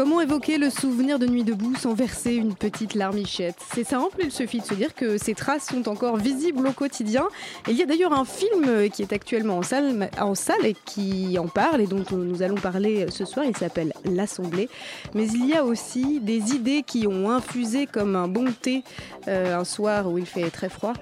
[0.00, 3.56] Comment évoquer le souvenir de Nuit debout sans verser une petite larmichette?
[3.74, 7.28] C'est simple, il suffit de se dire que ces traces sont encore visibles au quotidien.
[7.68, 9.62] Il y a d'ailleurs un film qui est actuellement en
[10.34, 13.44] salle, et qui en parle et dont nous allons parler ce soir.
[13.44, 14.70] Il s'appelle L'Assemblée.
[15.14, 18.82] Mais il y a aussi des idées qui ont infusé comme un bon thé
[19.28, 20.94] euh, un soir où il fait très froid.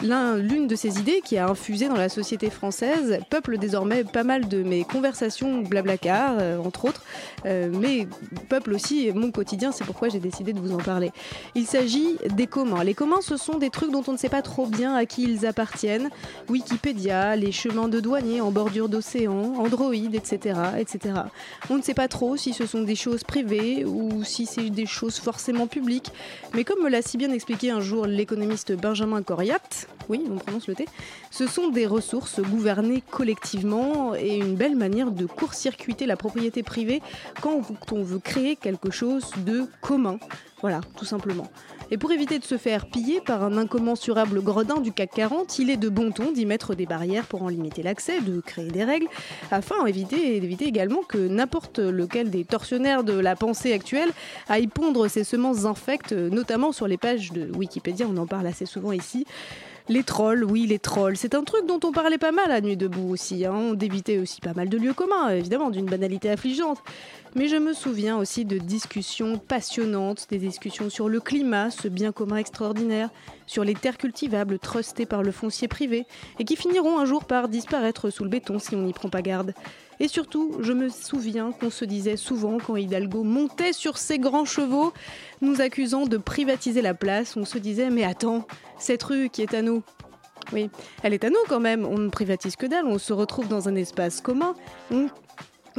[0.00, 4.24] L'un- L'une de ces idées qui a infusé dans la société française peuple désormais pas
[4.24, 7.02] mal de mes conversations blablacar, euh, entre autres,
[7.44, 8.08] euh, mais
[8.46, 11.12] peuple aussi mon quotidien, c'est pourquoi j'ai décidé de vous en parler.
[11.54, 12.82] Il s'agit des communs.
[12.84, 15.24] Les communs, ce sont des trucs dont on ne sait pas trop bien à qui
[15.24, 16.10] ils appartiennent.
[16.48, 21.14] Wikipédia, les chemins de douanier en bordure d'océan, Android, etc., etc.
[21.70, 24.86] On ne sait pas trop si ce sont des choses privées ou si c'est des
[24.86, 26.12] choses forcément publiques.
[26.54, 29.58] Mais comme me l'a si bien expliqué un jour l'économiste Benjamin Coriat,
[30.08, 30.86] oui, on prononce le T,
[31.36, 37.02] ce sont des ressources gouvernées collectivement et une belle manière de court-circuiter la propriété privée
[37.42, 37.60] quand
[37.92, 40.18] on veut créer quelque chose de commun.
[40.62, 41.46] Voilà, tout simplement.
[41.90, 45.68] Et pour éviter de se faire piller par un incommensurable gredin du CAC 40, il
[45.68, 48.84] est de bon ton d'y mettre des barrières pour en limiter l'accès, de créer des
[48.84, 49.06] règles,
[49.50, 54.10] afin d'éviter également que n'importe lequel des tortionnaires de la pensée actuelle
[54.48, 58.64] aille pondre ses semences infectes, notamment sur les pages de Wikipédia, on en parle assez
[58.64, 59.26] souvent ici.
[59.88, 61.16] Les trolls, oui, les trolls.
[61.16, 63.46] C'est un truc dont on parlait pas mal à Nuit debout aussi.
[63.46, 63.54] hein.
[63.54, 66.82] On débitait aussi pas mal de lieux communs, évidemment, d'une banalité affligeante.
[67.36, 72.10] Mais je me souviens aussi de discussions passionnantes, des discussions sur le climat, ce bien
[72.10, 73.10] commun extraordinaire,
[73.46, 76.04] sur les terres cultivables trustées par le foncier privé,
[76.40, 79.22] et qui finiront un jour par disparaître sous le béton si on n'y prend pas
[79.22, 79.54] garde.
[79.98, 84.44] Et surtout, je me souviens qu'on se disait souvent quand Hidalgo montait sur ses grands
[84.44, 84.92] chevaux,
[85.40, 88.46] nous accusant de privatiser la place, on se disait mais attends,
[88.78, 89.82] cette rue qui est à nous,
[90.52, 90.70] oui,
[91.02, 93.68] elle est à nous quand même, on ne privatise que dalle, on se retrouve dans
[93.68, 94.54] un espace commun,
[94.90, 95.08] on,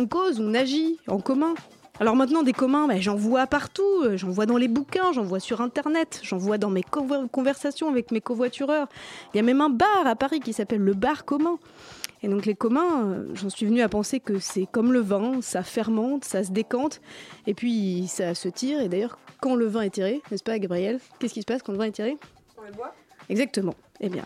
[0.07, 1.53] cause, on agit en commun.
[1.99, 5.23] Alors maintenant des communs, ben, j'en vois partout, euh, j'en vois dans les bouquins, j'en
[5.23, 8.87] vois sur internet, j'en vois dans mes conver- conversations avec mes covoitureurs.
[9.33, 11.57] Il y a même un bar à Paris qui s'appelle le bar commun.
[12.23, 15.41] Et donc les communs, euh, j'en suis venue à penser que c'est comme le vin,
[15.41, 16.99] ça fermente, ça se décante,
[17.45, 18.81] et puis ça se tire.
[18.81, 21.71] Et d'ailleurs, quand le vin est tiré, n'est-ce pas Gabriel Qu'est-ce qui se passe quand
[21.71, 22.17] le vin est tiré?
[23.29, 23.75] Exactement.
[23.99, 24.25] Eh bien,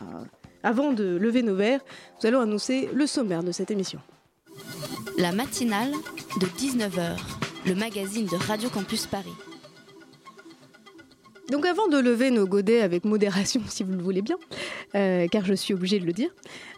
[0.64, 1.82] avant de lever nos verres,
[2.22, 4.00] nous allons annoncer le sommaire de cette émission.
[5.18, 5.92] La matinale
[6.40, 7.18] de 19h,
[7.66, 9.34] le magazine de Radio Campus Paris.
[11.52, 14.38] Donc avant de lever nos godets avec modération, si vous le voulez bien,
[14.96, 16.30] euh, car je suis obligée de le dire,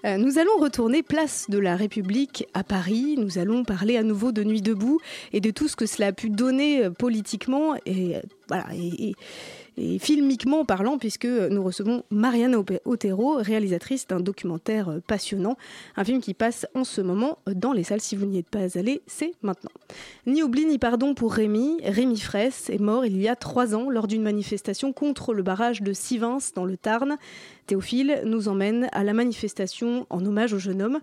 [0.05, 3.15] euh, nous allons retourner place de la République à Paris.
[3.17, 4.99] Nous allons parler à nouveau de Nuit debout
[5.31, 8.15] et de tout ce que cela a pu donner euh, politiquement et
[8.47, 9.15] voilà et-
[9.77, 15.57] et filmiquement parlant, puisque nous recevons Marianne Otero, réalisatrice d'un documentaire euh, passionnant,
[15.95, 18.01] un film qui passe en ce moment dans les salles.
[18.01, 19.71] Si vous n'y êtes pas allé, c'est maintenant.
[20.27, 21.77] Ni oubli ni pardon pour Rémi.
[21.83, 25.81] Rémi Fraisse est mort il y a trois ans lors d'une manifestation contre le barrage
[25.81, 27.17] de Sivins dans le Tarn.
[27.67, 30.99] Théophile nous emmène à la manifestation en hommage au jeune homme.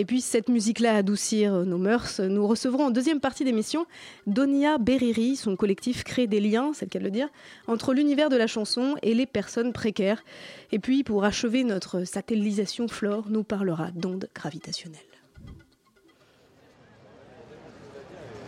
[0.00, 3.84] Et puis cette musique-là adoucir nos mœurs, nous recevrons en deuxième partie d'émission
[4.28, 7.28] Donia Beriri, son collectif crée des liens, c'est le cas de le dire,
[7.66, 10.22] entre l'univers de la chanson et les personnes précaires.
[10.70, 15.00] Et puis pour achever notre satellisation flore, nous parlera d'ondes gravitationnelles.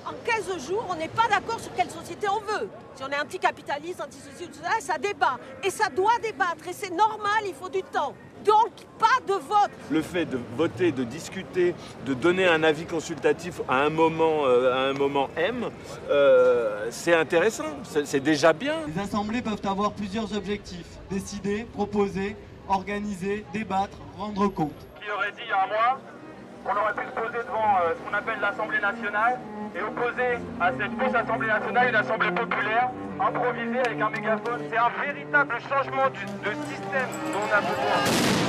[0.06, 2.68] En 15 jours, on n'est pas d'accord sur quelle société on veut.
[2.94, 5.38] Si on est anticapitaliste, anti-ceci ou tout ça, ça débat.
[5.64, 6.68] Et ça doit débattre.
[6.68, 8.14] Et c'est normal, il faut du temps.
[8.44, 9.70] Donc, pas de vote.
[9.90, 11.74] Le fait de voter, de discuter,
[12.06, 15.68] de donner un avis consultatif à un moment, euh, à un moment M,
[16.08, 18.74] euh, c'est intéressant, c'est déjà bien.
[18.94, 20.86] Les assemblées peuvent avoir plusieurs objectifs.
[21.10, 22.36] Décider, proposer,
[22.68, 24.86] organiser, débattre, rendre compte.
[25.02, 26.19] Qui aurait dit il y
[26.64, 29.38] qu'on aurait pu se poser devant euh, ce qu'on appelle l'Assemblée nationale
[29.74, 32.90] et opposer à cette fausse Assemblée nationale une Assemblée populaire
[33.20, 34.60] improvisée avec un mégaphone.
[34.70, 38.40] C'est un véritable changement de système dont on a besoin.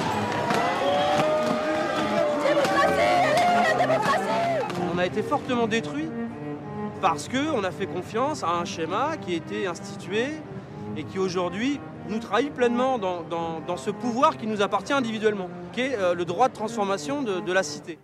[4.93, 6.09] On a été fortement détruit
[7.01, 10.25] parce qu'on a fait confiance à un schéma qui a été institué
[10.97, 11.79] et qui aujourd'hui
[12.09, 16.13] nous trahit pleinement dans, dans- dans ce pouvoir qui nous appartient individuellement, qui est euh,
[16.13, 17.98] le droit de transformation de, de la cité.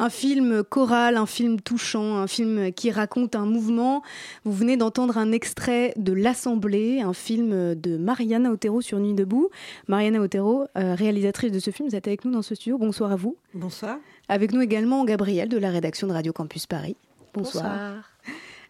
[0.00, 4.02] Un film choral, un film touchant, un film qui raconte un mouvement.
[4.44, 9.48] Vous venez d'entendre un extrait de L'Assemblée, un film de Mariana Otero sur Nuit debout.
[9.88, 12.78] Mariana Otero, euh, réalisatrice de ce film, vous êtes avec nous dans ce studio.
[12.78, 13.36] Bonsoir à vous.
[13.54, 13.96] Bonsoir.
[14.28, 16.96] Avec nous également Gabriel de la rédaction de Radio Campus Paris.
[17.34, 17.94] Bonsoir.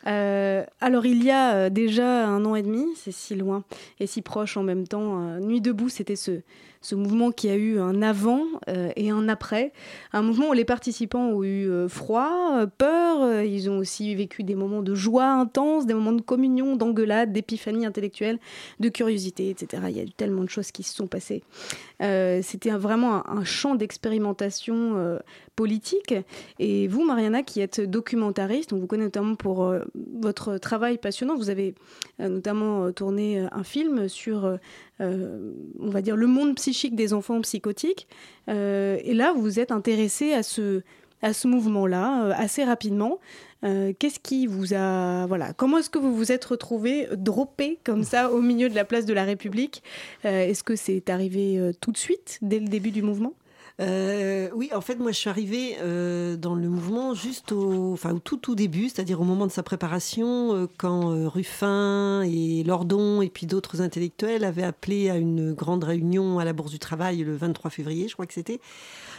[0.08, 3.64] Euh, alors il y a euh, déjà un an et demi, c'est si loin
[4.00, 6.40] et si proche en même temps, euh, Nuit debout, c'était ce,
[6.80, 9.72] ce mouvement qui a eu un avant euh, et un après,
[10.12, 14.44] un mouvement où les participants ont eu euh, froid, euh, peur, ils ont aussi vécu
[14.44, 18.38] des moments de joie intense, des moments de communion, d'engueulade, d'épiphanie intellectuelle,
[18.78, 19.82] de curiosité, etc.
[19.88, 21.42] Il y a eu tellement de choses qui se sont passées.
[22.00, 25.19] C'était vraiment un, un champ d'expérimentation
[25.56, 26.14] politique.
[26.58, 29.75] Et vous, Mariana, qui êtes documentariste, on vous connaît notamment pour
[30.20, 31.36] votre travail passionnant.
[31.36, 31.75] Vous avez
[32.19, 34.58] notamment tourné un film sur,
[35.00, 38.09] euh, on va dire, le monde psychique des enfants psychotiques.
[38.49, 40.83] Euh, et là, vous êtes intéressé à ce,
[41.23, 43.19] à ce mouvement-là euh, assez rapidement.
[43.61, 45.27] Qu'est-ce qui vous a.
[45.27, 45.53] Voilà.
[45.53, 49.05] Comment est-ce que vous vous êtes retrouvé droppé comme ça au milieu de la place
[49.05, 49.83] de la République?
[50.23, 53.33] Est-ce que c'est arrivé tout de suite, dès le début du mouvement?
[53.80, 58.12] Euh, oui, en fait, moi, je suis arrivée euh, dans le mouvement juste au, enfin,
[58.12, 63.22] au tout, tout début, c'est-à-dire au moment de sa préparation, euh, quand Ruffin et Lordon
[63.22, 67.19] et puis d'autres intellectuels avaient appelé à une grande réunion à la Bourse du Travail
[67.19, 68.60] le 23 février, je crois que c'était,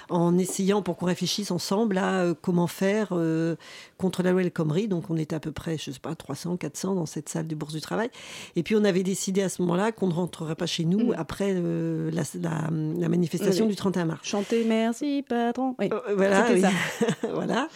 [0.10, 3.56] en essayant pour qu'on réfléchisse ensemble à euh, comment faire euh,
[3.98, 4.88] contre la loi El Khomri.
[4.88, 7.56] Donc, on était à peu près, je sais pas, 300, 400 dans cette salle de
[7.56, 8.10] Bourse du Travail.
[8.56, 11.54] Et puis, on avait décidé à ce moment-là qu'on ne rentrerait pas chez nous après
[11.56, 12.70] euh, la, la-
[13.00, 13.72] la manifestation Oui.
[13.72, 14.22] du 31 mars.
[14.28, 15.76] Chanter merci, patron.
[15.80, 15.90] Oui.
[15.92, 16.62] Euh, voilà, oui.
[17.34, 17.68] voilà,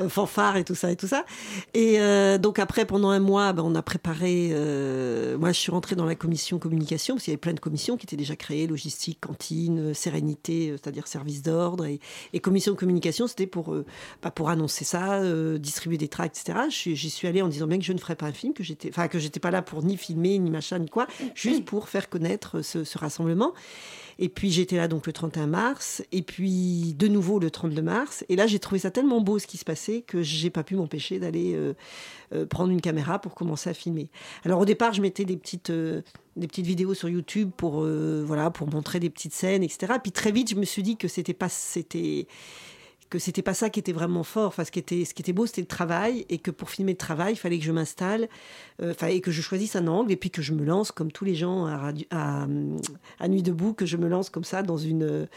[0.00, 1.24] Euh, fanfare et tout ça et tout ça.
[1.74, 4.50] Et euh, donc après, pendant un mois, ben, on a préparé.
[5.38, 7.96] moi, je suis rentrée dans la commission communication parce qu'il y avait plein de commissions
[7.96, 11.42] qui étaient déjà créées logistique, cantine, sérénité, c'est-à-dire service
[11.84, 12.00] et,
[12.32, 13.84] et commission de communication, c'était pour euh,
[14.22, 16.66] bah, pour annoncer ça, euh, distribuer des tracts, etc.
[16.68, 18.88] J'y suis allée en disant bien que je ne ferais pas un film, que j'étais,
[18.88, 22.08] enfin que j'étais pas là pour ni filmer ni machin ni quoi, juste pour faire
[22.08, 23.52] connaître ce, ce rassemblement.
[24.18, 28.24] Et puis j'étais là donc le 31 mars, et puis de nouveau le 32 mars.
[28.28, 30.76] Et là j'ai trouvé ça tellement beau ce qui se passait que j'ai pas pu
[30.76, 31.74] m'empêcher d'aller euh,
[32.34, 34.08] euh, prendre une caméra pour commencer à filmer.
[34.44, 36.02] Alors au départ je mettais des petites euh,
[36.36, 39.94] des petites vidéos sur YouTube pour voilà pour montrer des petites scènes, etc.
[40.02, 42.26] Puis très vite je me suis dit que c'était pas c'était
[43.12, 44.46] que c'était pas ça qui était vraiment fort.
[44.46, 46.92] Enfin, ce qui était, ce qui était beau, c'était le travail, et que pour filmer
[46.92, 48.26] le travail, il fallait que je m'installe,
[48.80, 51.26] euh, et que je choisisse un angle, et puis que je me lance, comme tous
[51.26, 52.46] les gens à,
[53.28, 55.28] Nuit debout, que je me lance comme ça dans une,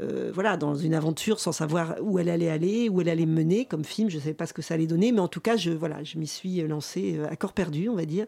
[0.00, 3.34] euh, voilà, dans une aventure sans savoir où elle allait aller, où elle allait me
[3.34, 4.08] mener, comme film.
[4.08, 6.18] Je savais pas ce que ça allait donner, mais en tout cas, je, voilà, je
[6.18, 8.26] m'y suis lancée euh, à corps perdu, on va dire,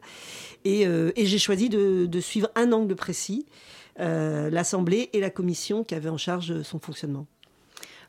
[0.64, 3.46] et, et j'ai choisi de, de suivre un angle précis,
[3.96, 7.26] l'Assemblée et la commission qui avaient en charge son fonctionnement.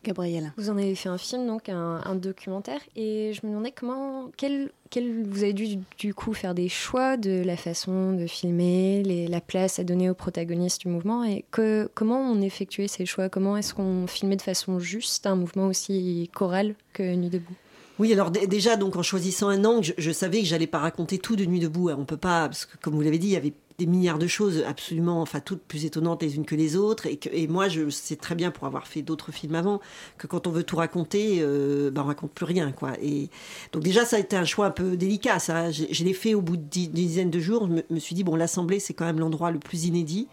[0.03, 0.53] Gabriel.
[0.57, 4.31] Vous en avez fait un film, donc un, un documentaire, et je me demandais comment,
[4.37, 9.03] quel, quel- vous avez dû du coup faire des choix de la façon de filmer,
[9.03, 13.05] les- la place à donner aux protagonistes du mouvement, et que, comment on effectuait ces
[13.05, 17.55] choix, comment est-ce qu'on filmait de façon juste un mouvement aussi choral que Nuit debout?
[17.99, 20.79] Oui, alors dé- déjà, donc en choisissant un angle, je, je savais que j'allais pas
[20.79, 21.89] raconter tout de Nuit debout.
[21.89, 21.97] hein.
[21.99, 24.27] On peut pas, parce que comme vous l'avez dit, il y avait des milliards de
[24.27, 27.07] choses absolument, enfin toutes plus étonnantes les unes que les autres.
[27.07, 29.81] Et, que, et moi, je sais très bien pour avoir fait d'autres films avant
[30.17, 32.93] que quand on veut tout raconter, euh, ben on raconte plus rien, quoi.
[33.01, 33.29] Et
[33.71, 35.39] donc déjà, ça a été un choix un peu délicat.
[35.39, 37.67] Ça, je, l'ai fait au bout de dix- dizaines de jours.
[37.67, 40.27] Je me suis dit bon, l'Assemblée, c'est quand même l'endroit le plus inédit.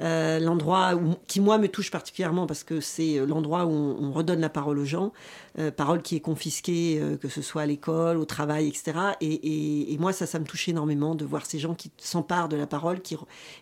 [0.00, 4.12] Euh, l'endroit qui moi me touche particulièrement parce que c'est euh, l'endroit où on, on
[4.12, 5.12] redonne la parole aux gens,
[5.58, 8.92] euh, parole qui est confisquée, que ce soit à l'école, au travail, etc.
[9.20, 12.66] Et, moi ça, ça me touche énormément de voir ces gens qui s'emparent de la
[12.66, 13.16] parole, qui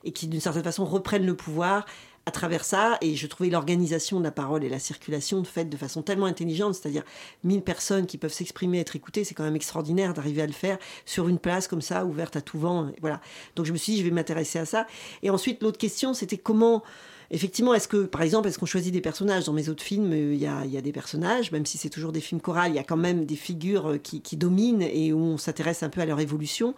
[0.05, 1.85] et qui d'une certaine façon reprennent le pouvoir
[2.29, 2.99] à travers ça.
[3.01, 6.75] Et je trouvais l'organisation de la parole et la circulation faite de façon tellement intelligente,
[6.75, 7.03] c'est-à-dire
[7.43, 10.79] 1000 personnes qui peuvent s'exprimer, être écoutées, c'est quand même extraordinaire d'arriver à le faire
[11.07, 12.91] sur une place comme ça, ouverte à tout vent.
[13.01, 13.21] Voilà.
[13.57, 14.87] Donc je me suis dit, je vais m'intéresser à ça.
[15.23, 16.83] Et ensuite, l'autre question, c'était comment.
[17.31, 19.45] Effectivement, est-ce que, par exemple, est-ce qu'on choisit des personnages?
[19.45, 21.77] Dans mes autres films, euh, il y, a, il y a des personnages, même si
[21.77, 24.39] c'est toujours des films chorales, il y a quand même des figures euh, qui, qui
[24.39, 26.75] dominent et où on s'intéresse un peu à leur évolution.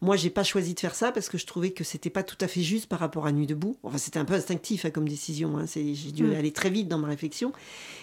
[0.00, 2.36] Moi, j'ai pas choisi de faire ça parce que je trouvais que c'était pas tout
[2.40, 3.76] à fait juste par rapport à Nuit debout.
[3.84, 5.56] Enfin, c'était un peu instinctif hein, comme décision.
[5.56, 5.66] hein.
[5.66, 6.34] C'est- J'ai dû Mm.
[6.34, 7.52] aller très vite dans ma réflexion.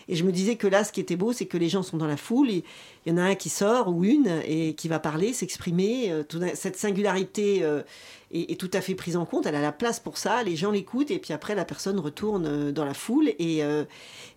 [0.08, 1.98] Et je me disais que là, ce qui était beau, c'est que les gens sont
[1.98, 2.50] dans la foule.
[2.50, 2.64] Et
[3.06, 6.12] il y en a un qui sort ou une et qui va parler, s'exprimer.
[6.12, 7.82] euh, tout cette singularité euh,
[8.32, 9.46] est, tout à fait prise en compte.
[9.46, 10.44] Elle a la place pour ça.
[10.44, 13.30] Les gens l'écoutent et puis après, la personne retournent euh, dans la foule.
[13.40, 13.86] Et, euh,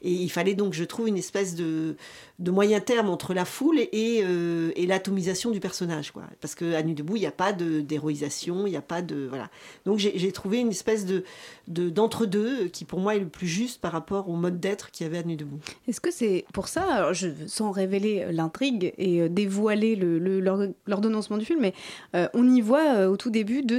[0.03, 1.97] et il fallait donc, je trouve, une espèce de,
[2.39, 6.11] de moyen terme entre la foule et, euh, et l'atomisation du personnage.
[6.11, 6.23] Quoi.
[6.41, 9.27] Parce qu'à Nuit debout, il n'y a pas d'héroïsation, il n'y a pas de.
[9.29, 9.51] Voilà.
[9.87, 11.25] Donc j'ai trouvé une espèce de
[11.69, 15.05] de- d'entre-deux qui, pour moi, est le plus juste par rapport au mode d'être qu'il
[15.05, 15.59] y avait à Nuit debout.
[15.87, 17.11] Est-ce que c'est pour ça,
[17.47, 21.75] sans révéler l'intrigue et dévoiler le- le- l'ordonnancement du film, mais
[22.35, 23.79] on y voit au tout début deux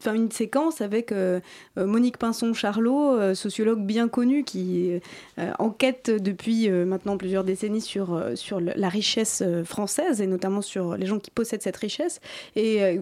[0.00, 1.40] enfin, une séquence avec euh,
[1.78, 4.92] euh, Monique Pinson-Charlot, euh, sociologue bien connue qui
[5.58, 11.18] enquête depuis maintenant plusieurs décennies sur, sur la richesse française et notamment sur les gens
[11.18, 12.20] qui possèdent cette richesse.
[12.56, 13.00] Et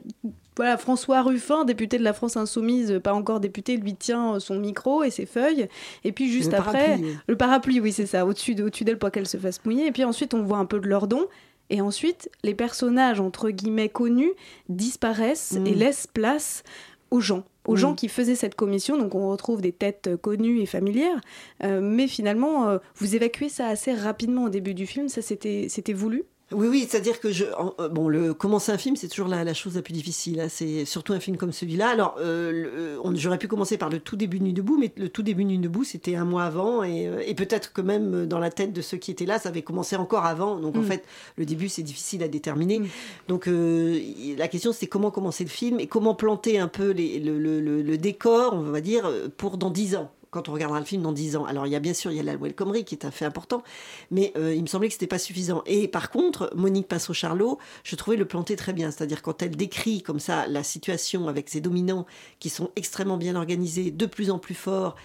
[0.56, 5.02] voilà, François Ruffin, député de la France Insoumise, pas encore député, lui tient son micro
[5.02, 5.68] et ses feuilles.
[6.04, 8.98] Et puis juste Le après, parapluie, le parapluie, oui, c'est ça, au-dessus de- au-dessus d'elle
[8.98, 9.86] pour qu'elle se fasse mouiller.
[9.86, 11.26] Et puis ensuite, on voit un peu de leur don.
[11.70, 14.32] Et ensuite, les personnages, entre guillemets, connus,
[14.68, 15.66] disparaissent Mm.
[15.66, 16.62] et laissent place
[17.10, 17.76] aux gens, aux Mm.
[17.76, 18.98] gens qui faisaient cette commission.
[18.98, 21.20] Donc on retrouve des têtes connues et familières.
[21.62, 25.08] Euh, mais finalement, euh, vous évacuez ça assez rapidement au début du film.
[25.08, 27.44] Ça, c'était voulu Oui, oui, c'est-à-dire que je,
[27.80, 30.40] euh, bon, le commencer un film, c'est toujours la, la chose la plus difficile.
[30.40, 30.46] hein.
[30.48, 31.88] C'est surtout un film comme celui-là.
[31.90, 35.08] Alors, euh, on- j'aurais pu commencer par le tout début de Nuit debout, mais le
[35.08, 38.14] tout début de Nuit debout, c'était un mois avant, et, euh, et peut-être que même
[38.14, 40.56] euh, dans la tête de ceux qui étaient là, ça avait commencé encore avant.
[40.56, 40.84] Donc, en Mm.
[40.84, 41.04] fait,
[41.36, 42.80] le début, c'est difficile à déterminer.
[43.28, 43.98] Donc, euh,
[44.36, 47.60] la question, c'est comment commencer le film et comment planter un peu les- le, le-
[47.60, 50.10] le- le décor, on va dire, euh, pour dans dix ans.
[50.32, 51.44] Quand on regardera le film dans 10 ans.
[51.44, 53.26] Alors, il y a bien sûr, il y a la welcomerie qui est un fait
[53.26, 53.62] important,
[54.10, 55.62] mais euh, il me semblait que c'était pas suffisant.
[55.66, 58.90] Et par contre, Monique Pinceau-Charlot, je trouvais le planter très bien.
[58.90, 62.06] C'est-à-dire quand elle décrit comme ça la situation avec ses dominants
[62.38, 64.96] qui sont extrêmement bien organisés, de plus en plus forts,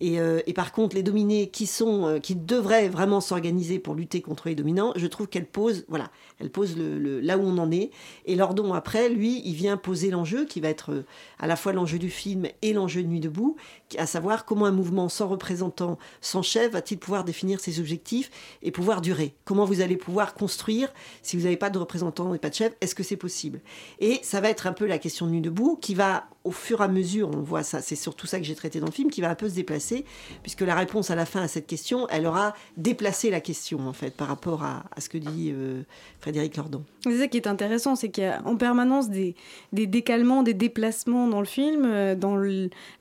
[0.00, 3.94] et, euh, et par contre les dominés qui sont, euh, qui devraient vraiment s'organiser pour
[3.94, 6.10] lutter contre les dominants, je trouve qu'elle pose, voilà,
[6.40, 7.90] elle pose le, le- là où on en est.
[8.26, 11.04] Et Lordon après, lui, il vient poser l'enjeu qui va être
[11.38, 13.54] à la fois l'enjeu du film et l'enjeu de Nuit debout,
[13.96, 18.30] à savoir comment un mouvement sans représentant, sans chef, va-t-il pouvoir définir ses objectifs
[18.62, 19.34] et pouvoir durer?
[19.44, 22.72] Comment vous allez pouvoir construire si vous n'avez pas de représentant et pas de chef?
[22.80, 23.60] Est-ce que c'est possible?
[24.00, 26.80] Et ça va être un peu la question de Nuit debout qui va, au fur
[26.80, 29.10] et à mesure, on voit ça, c'est surtout ça que j'ai traité dans le film,
[29.10, 30.04] qui va un peu se déplacer,
[30.42, 33.92] puisque la réponse à la fin à cette question, elle aura déplacé la question en
[33.92, 35.82] fait par rapport à, ce que dit euh,
[36.18, 36.84] Frédéric Lordon.
[37.04, 39.36] C'est ça qui est intéressant, c'est qu'il y a en permanence des,
[39.72, 42.36] des décalements, des déplacements dans le film, euh, dans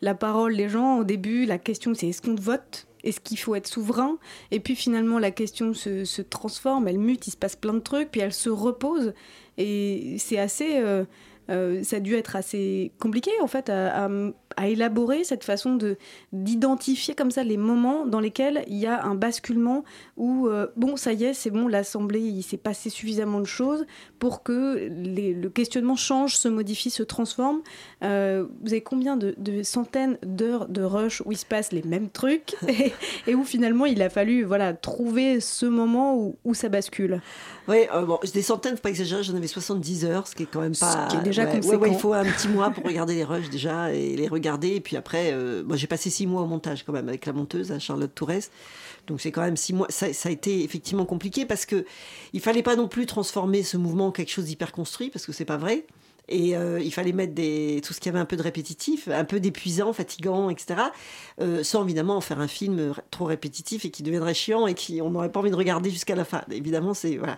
[0.01, 0.99] la parole des gens.
[0.99, 2.87] Au début, la question c'est est-ce qu'on vote?
[3.03, 4.17] Est-ce qu'il faut être souverain?
[4.51, 7.79] Et puis finalement, la question se, se transforme, elle mute, il se passe plein de
[7.79, 9.13] trucs, puis elle se repose.
[9.57, 10.77] Et c'est assez.
[10.77, 11.05] euh,
[11.51, 14.09] euh, ça a dû être assez compliqué en fait à, à-
[14.57, 15.97] à élaborer cette façon de
[16.33, 19.83] d'identifier comme ça les moments dans lesquels il y a un basculement
[20.17, 23.85] où euh, bon ça y est c'est bon l'assemblée il s'est passé suffisamment de choses
[24.19, 27.61] pour que les- le questionnement change se modifie se transforme.
[28.03, 31.83] Euh, vous avez combien de, de centaines d'heures de rush où il se passe les
[31.83, 32.91] mêmes trucs et,
[33.27, 37.21] et où finalement il a fallu voilà trouver ce moment où, où ça bascule?
[37.67, 40.47] Oui, euh, bon, des centaines, faut pas exagérer, j'en avais 70 heures, ce qui est
[40.47, 41.07] quand même pas.
[41.07, 41.81] Ce qui est déjà ouais, ouais, conséquent.
[41.81, 44.69] ouais, il faut un petit mois pour regarder les rushs déjà et les regarder.
[44.69, 47.33] Et puis après, euh, moi j'ai passé six mois au montage quand même avec la
[47.33, 48.51] monteuse, à Charlotte Tourès.
[49.07, 49.87] Donc c'est quand même six mois.
[49.89, 51.85] Ça, ça a été effectivement compliqué parce que
[52.33, 55.31] il fallait pas non plus transformer ce mouvement en quelque chose d'hyper construit parce que
[55.31, 55.85] c'est pas vrai.
[56.31, 59.25] Et euh, il fallait mettre des, tout ce qui avait un peu de répétitif, un
[59.25, 60.79] peu d'épuisant, fatigant, etc.
[61.41, 65.01] euh, sans évidemment en faire un film trop répétitif et qui deviendrait chiant et qui
[65.01, 66.41] on n'aurait pas envie de regarder jusqu'à la fin.
[66.49, 67.37] Évidemment, c'est voilà.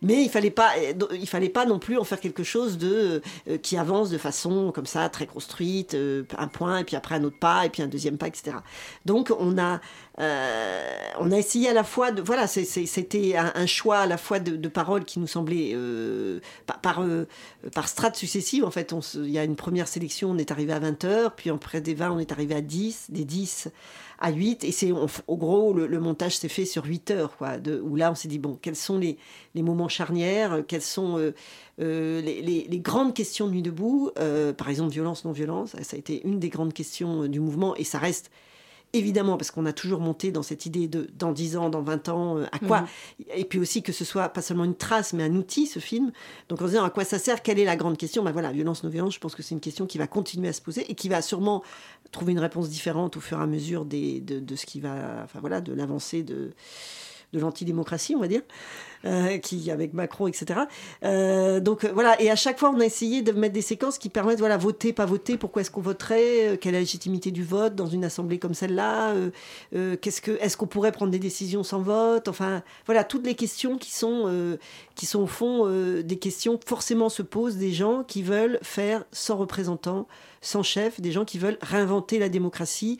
[0.00, 3.20] Mais il fallait pas, euh, il fallait pas non plus en faire quelque chose de
[3.62, 5.94] qui avance de façon comme ça très construite,
[6.38, 8.56] un point et puis après un autre pas et puis un deuxième pas, etc.
[9.04, 9.80] Donc on a
[10.18, 14.68] on a essayé à la fois de voilà c'était un, choix à la fois de,
[14.68, 17.04] paroles qui nous semblaient euh, par par,
[17.74, 17.88] par
[18.30, 18.64] successives.
[18.64, 21.34] En fait il y a une première sélection on est arrivé à 20 heures.
[21.34, 23.68] Puis après des 20 on est arrivé à 10 des 10
[24.20, 27.96] à 8 et c'est au gros le, montage s'est fait sur 8 heures quoi où
[27.96, 29.16] là on s'est dit bon quels sont les,
[29.54, 31.32] les moments charnières euh, quelles sont euh,
[31.80, 34.10] euh, les, les- grandes questions de Nuit debout
[34.58, 37.74] par exemple violence non violence ça a été une des grandes questions du mouvement.
[37.76, 38.30] Et ça reste
[38.92, 42.08] Évidemment, parce qu'on a toujours monté dans cette idée de dans 10 ans, dans 20
[42.08, 42.86] ans, euh, à quoi
[43.34, 46.10] Et puis aussi que ce soit pas seulement une trace, mais un outil, ce film.
[46.48, 48.24] Donc en se disant à quoi ça sert, quelle est la grande question?
[48.24, 50.60] Ben voilà, violence, non-violence, je pense que c'est une question qui va continuer à se
[50.60, 51.62] poser et qui va sûrement
[52.10, 55.22] trouver une réponse différente au fur et à mesure des, de, de ce qui va.
[55.22, 56.50] Enfin voilà, de l'avancée de
[57.32, 58.42] de l'antidémocratie, on va dire,
[59.06, 60.60] euh, qui avec Macron, etc.
[61.04, 63.98] Euh, donc euh, voilà, et à chaque fois, on a essayé de mettre des séquences
[63.98, 67.44] qui permettent, voilà, voter, pas voter, pourquoi est-ce qu'on voterait, quelle est la légitimité du
[67.44, 69.14] vote dans une assemblée comme celle-là,
[69.72, 73.78] qu'est-ce que, est-ce qu'on pourrait prendre des décisions sans vote, enfin voilà, toutes les questions
[73.78, 74.58] qui sont,
[74.94, 75.66] qui sont au fond
[76.02, 80.08] des questions que forcément se posent des gens qui veulent faire sans représentant,
[80.42, 82.98] sans chef, des gens qui veulent réinventer la démocratie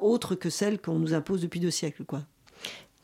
[0.00, 2.22] autre que celle qu'on nous impose depuis deux siècles, quoi.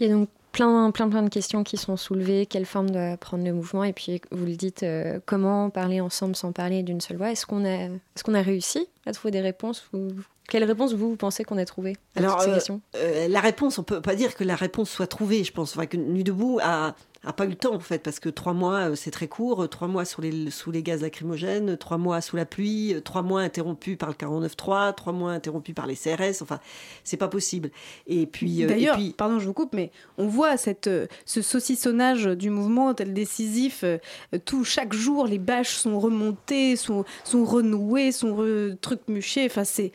[0.00, 2.47] Donc plein, plein, plein de questions qui sont soulevées.
[2.47, 3.85] Quelle forme doit prendre le mouvement?
[3.85, 7.30] Et puis, vous le dites, euh, comment parler ensemble sans parler d'une seule voix?
[7.32, 10.09] Est-ce qu'on a, est qu'on a réussi à trouver des réponses ou...
[10.49, 12.80] Quelle réponse, vous, vous pensez qu'on a trouvé à Alors, toutes ces euh, questions?
[12.97, 15.75] euh, la réponse, on peut pas dire que la réponse soit trouvée, je pense.
[15.76, 16.94] Enfin, que Nuit debout a,
[17.25, 19.69] a pas eu le temps, en fait, parce que trois mois, euh, c'est très court.
[19.69, 23.23] Trois mois sous les, sous les gaz lacrymogènes, trois mois sous la pluie, euh, trois
[23.23, 26.43] mois interrompus par le 49.3, trois mois interrompus par les CRS.
[26.43, 26.59] Enfin,
[27.05, 27.71] c'est pas possible.
[28.07, 31.07] Et puis, euh, et D'ailleurs, puis- pardon, je vous coupe, mais on voit cette, euh,
[31.25, 33.85] ce saucissonnage du mouvement tel décisif.
[33.85, 33.99] euh,
[34.45, 39.47] Tout, chaque jour, les bâches sont remontées, sont, sont renouées, sont re, trucmuchées.
[39.47, 39.93] Enfin, c'est,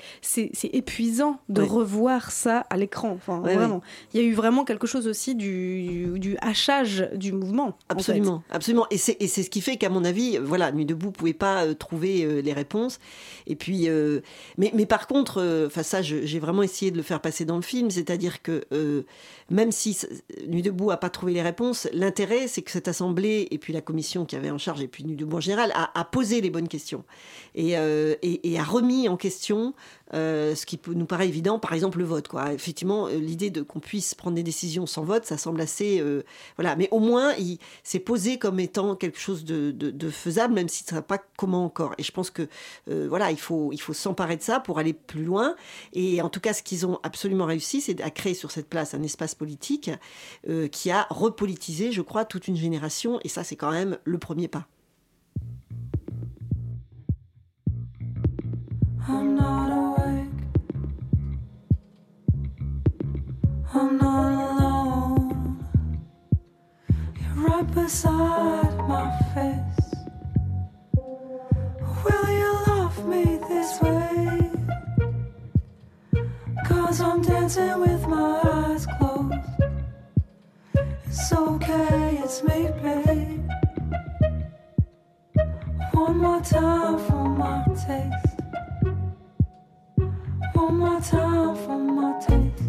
[0.74, 1.68] épuisant de Ouais.
[1.68, 3.12] revoir ça à l'écran.
[3.12, 3.82] Enfin, Ouais, vraiment.
[4.14, 7.68] Il y a eu vraiment quelque chose aussi du, du hachage du mouvement.
[7.68, 7.78] en fait.
[7.90, 8.86] Absolument, absolument.
[8.92, 11.66] Et c'est et c'est ce qui fait qu'à mon avis, voilà, Nuit debout pouvait pas
[11.66, 13.00] euh, trouver euh, les réponses.
[13.48, 14.22] Et puis, euh,
[14.58, 17.46] mais, mais par contre, euh, enfin ça, je- j'ai vraiment essayé de le faire passer
[17.46, 19.04] dans le film, c'est-à-dire que euh,
[19.50, 19.98] même si
[20.48, 23.82] Nuit debout a pas trouvé les réponses, l'intérêt, c'est que cette assemblée et puis la
[23.82, 26.50] commission qui avait en charge et puis Nuit debout en général a, a posé les
[26.50, 27.04] bonnes questions
[27.56, 29.74] et, euh, et, et a remis en question
[30.14, 32.28] euh, ce qui nous paraît évident, par exemple le vote.
[32.28, 32.54] Quoi.
[32.54, 36.24] Effectivement, euh, l'idée de qu'on puisse prendre des décisions sans vote, ça semble assez euh,
[36.58, 36.76] voilà.
[36.76, 40.98] Mais au moins, il s'est posé comme étant quelque chose de, faisable, même si ne
[40.98, 41.94] sait pas comment encore.
[41.98, 42.48] Et je pense que
[42.88, 45.56] voilà, il faut il faut s'emparer de ça pour aller plus loin.
[45.94, 48.94] Et en tout cas, ce qu'ils ont absolument réussi, c'est à créer sur cette place
[48.94, 49.92] un espace politique
[50.72, 53.20] qui a repolitisé, je crois, toute une génération.
[53.24, 54.68] Et ça, c'est quand même le premier pas.
[85.94, 88.27] One more time for my taste.
[90.78, 92.62] More time for my taste.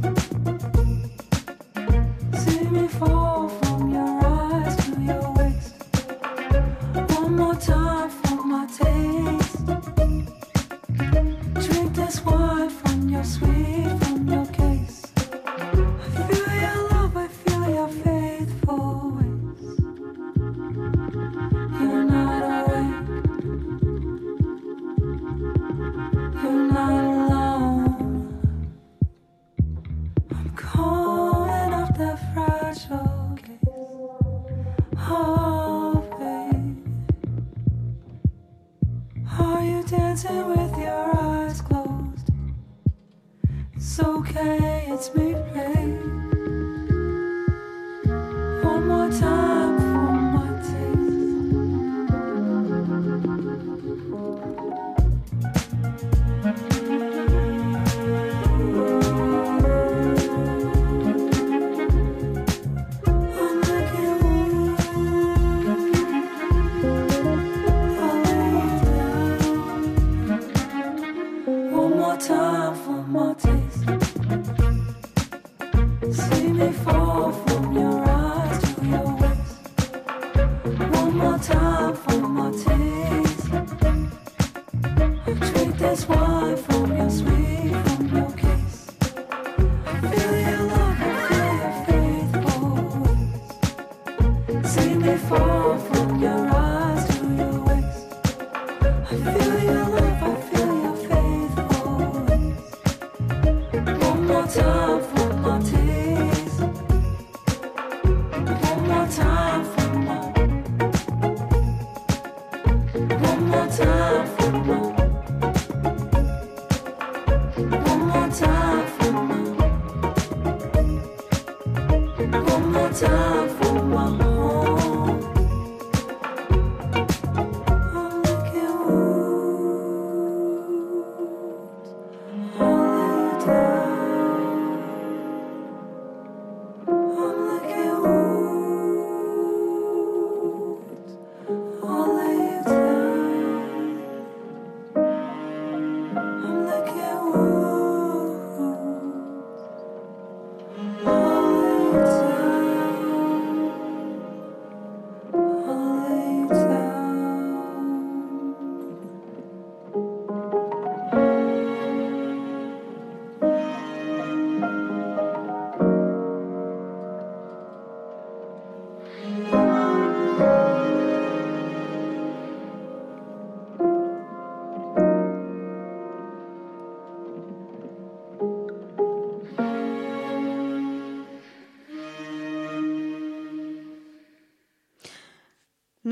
[2.43, 3.51] See me fall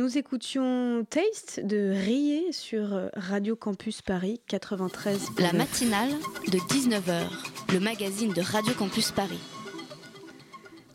[0.07, 5.31] Nous écoutions Taste de Rier sur euh, Radio Campus Paris 93.
[5.41, 6.11] La matinale
[6.47, 7.25] de 19h,
[7.73, 9.41] le magazine de Radio Campus Paris.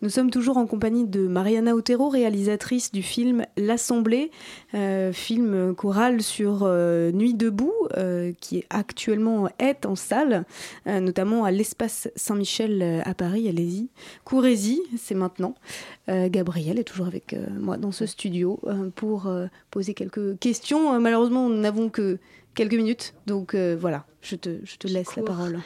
[0.03, 4.31] Nous sommes toujours en compagnie de Mariana Otero, réalisatrice du film L'Assemblée,
[4.73, 10.45] euh, film choral sur euh, Nuit debout, euh, qui actuellement est en salle,
[10.87, 13.47] notamment à l'Espace Saint-Michel à Paris.
[13.47, 13.89] Allez-y,
[14.25, 15.53] courez-y, c'est maintenant.
[16.07, 18.59] Gabriel est toujours avec moi dans ce studio
[18.95, 19.31] pour
[19.69, 20.99] poser quelques questions.
[20.99, 22.17] Malheureusement, nous n'avons que
[22.55, 25.59] quelques minutes, donc voilà, je te, je te laisse la parole.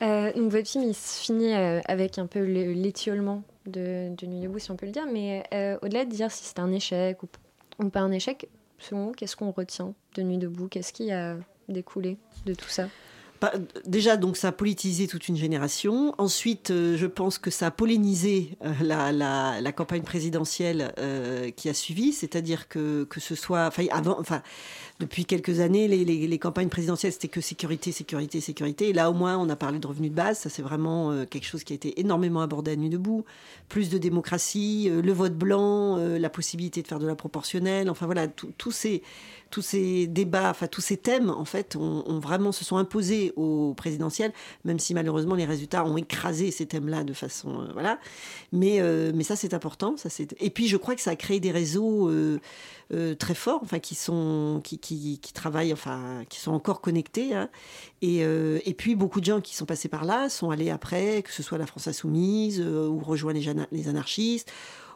[0.00, 4.58] Donc votre film il se finit avec un peu le- l'étiolement de, de Nuit debout,
[4.58, 7.28] si on peut le dire, mais euh, au-delà de dire si c'est un échec ou,
[7.78, 10.68] ou pas un échec, selon vous, qu'est-ce qu'on retient de Nuit debout?
[10.68, 11.36] Qu'est-ce qui a
[11.68, 12.88] découlé de tout ça?
[13.86, 16.14] Déjà, donc, ça a politisé toute une génération.
[16.18, 21.74] Ensuite, euh, je pense que ça a pollinisé euh, la, campagne présidentielle euh, qui a
[21.74, 22.12] suivi.
[22.12, 23.66] C'est-à-dire que, que ce soit.
[23.66, 24.22] Enfin, avant,
[24.98, 28.92] depuis quelques années, les, campagnes présidentielles, c'était que sécurité, sécurité, sécurité.
[28.92, 30.38] Là, au moins, on a parlé de revenus de base.
[30.38, 33.24] Ça, c'est vraiment quelque chose qui a été énormément abordé à Nuit debout.
[33.68, 37.88] Plus de démocratie, le vote blanc, la possibilité de faire de la proportionnelle.
[37.88, 39.02] Enfin, voilà, tous ces
[39.50, 43.74] tous ces débats, enfin tous ces thèmes, en fait, ont, vraiment se sont imposés au
[43.74, 44.32] présidentiel,
[44.64, 47.98] même si malheureusement les résultats ont écrasé ces thèmes-là de façon, euh, voilà.
[48.52, 50.34] Mais euh, mais ça c'est important, ça c'est.
[50.40, 52.38] Et puis je crois que ça a créé des réseaux euh,
[53.18, 57.34] très forts, enfin qui sont qui, qui, travaillent, enfin qui sont encore connectés.
[57.34, 57.48] hein.
[58.02, 61.32] Et, et puis beaucoup de gens qui sont passés par là sont allés après, que
[61.32, 64.50] ce soit la France insoumise ou rejoint les anarchistes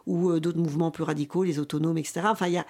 [0.07, 2.23] ou euh, d'autres mouvements plus radicaux, les autonomes, etc.
[2.25, 2.63] Enfin, il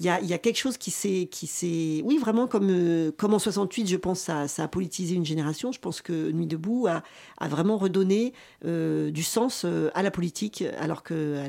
[0.00, 4.48] y a, quelque chose qui s'est, oui, vraiment comme, euh, en 68, je pense, ça,
[4.48, 5.72] ça a politisé une génération.
[5.72, 7.02] Je pense que Nuit debout a,
[7.48, 8.32] vraiment redonné
[8.64, 11.42] euh, du sens à la politique, alors que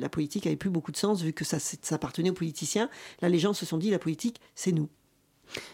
[0.00, 2.88] la politique avait plus beaucoup de sens vu que ça, ça appartenait aux politiciens.
[3.20, 4.88] Là, les gens se sont dit, la politique, c'est nous.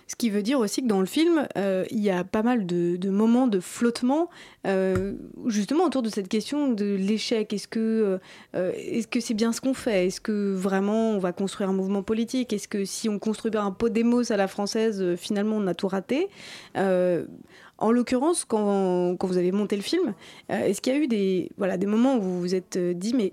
[0.07, 2.67] Ce qui veut dire aussi que dans le film, euh, il y a pas mal
[2.67, 4.31] de, moments de flottement,
[4.67, 5.15] euh,
[5.47, 7.53] justement autour de cette question de l'échec.
[7.53, 8.19] Est-ce que
[8.55, 8.73] euh,
[9.11, 10.07] que c'est bien ce qu'on fait?
[10.07, 12.53] Est-ce que vraiment on va construire un mouvement politique?
[12.53, 16.29] Est-ce que si on construit un Podemos à la française, finalement on a tout raté?
[17.81, 20.15] En l'occurrence, quand, quand vous avez monté le film,
[20.49, 23.33] est-ce qu'il y a eu des, voilà, des moments où vous vous êtes dit, mais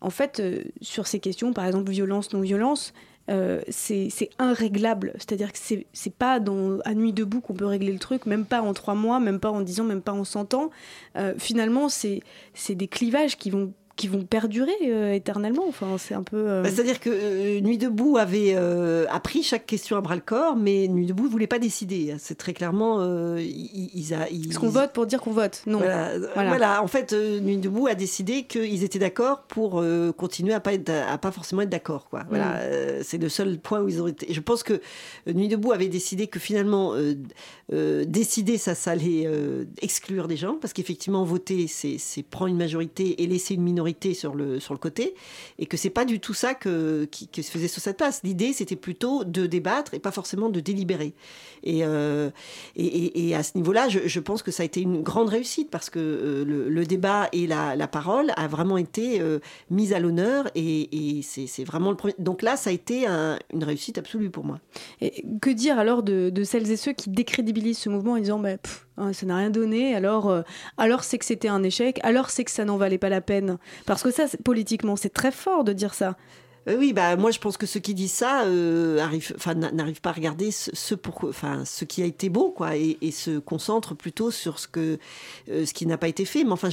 [0.00, 0.42] en fait,
[0.80, 2.92] sur ces questions, par exemple violence, non-violence,
[3.30, 4.10] euh, c'est
[4.40, 5.12] irréglable.
[5.16, 8.60] C'est-à-dire que c'est pas dans, à nuit debout qu'on peut régler le truc, même pas
[8.60, 10.70] en trois mois, même pas en dix ans, même pas en cent ans.
[11.16, 12.22] Euh, finalement, c'est
[12.70, 15.64] des clivages qui vont, qui vont perdurer euh, éternellement.
[15.68, 16.36] Enfin, c'est un peu.
[16.36, 20.20] euh, Bah, C'est-à-dire que euh, Nuit debout avait euh, appris chaque question à bras le
[20.20, 22.14] corps, mais Nuit debout ne voulait pas décider.
[22.18, 25.62] C'est très clairement, euh, ils, ils a- ils- Est-ce qu'on vote pour dire qu'on vote?
[25.66, 25.78] Non.
[25.78, 26.48] Voilà, Voilà.
[26.48, 26.82] voilà.
[26.82, 30.72] en fait, euh, Nuit debout a décidé qu'ils étaient d'accord pour euh, continuer à pas
[30.74, 32.24] être, à pas forcément être d'accord, quoi.
[32.28, 32.58] Voilà, Mm.
[32.62, 34.26] euh, c'est le seul point où ils ont été.
[34.32, 34.80] Je pense que
[35.32, 37.14] Nuit debout avait décidé que finalement, euh,
[37.72, 42.48] euh, décider ça, ça allait euh, exclure des gens, parce qu'effectivement, voter, c'est c'est prendre
[42.50, 43.83] une majorité et laisser une minorité
[44.14, 45.14] sur le sur le côté,
[45.58, 48.20] et que c'est pas du tout ça que qui, se faisait sur cette place.
[48.24, 51.14] L'idée, c'était plutôt de débattre et pas forcément de délibérer.
[51.62, 52.30] Et, euh,
[52.76, 55.90] et, à ce niveau-là, je, je pense que ça a été une grande réussite parce
[55.90, 59.38] que euh, le, débat et la, la parole a vraiment été euh,
[59.70, 62.14] mise à l'honneur et, et c'est vraiment le premier.
[62.18, 64.58] Donc là, ça a été un- une réussite absolue pour moi.
[65.00, 68.56] Et que dire alors de, celles et ceux qui décrédibilisent ce mouvement en disant bah,
[69.12, 70.42] ça n'a rien donné, alors, euh,
[70.78, 73.58] alors c'est que c'était un échec, alors c'est que ça n'en valait pas la peine
[73.86, 76.16] Parce que ça, politiquement, c'est très fort de dire ça.
[76.68, 80.12] Euh, oui, bah moi je pense que ceux qui disent ça euh, n'arrivent pas à
[80.12, 80.94] regarder ce,
[81.84, 84.98] qui a été beau, quoi, et, se concentrent plutôt sur ce que,
[85.50, 86.42] euh, ce qui n'a pas été fait.
[86.44, 86.68] Mais enfin,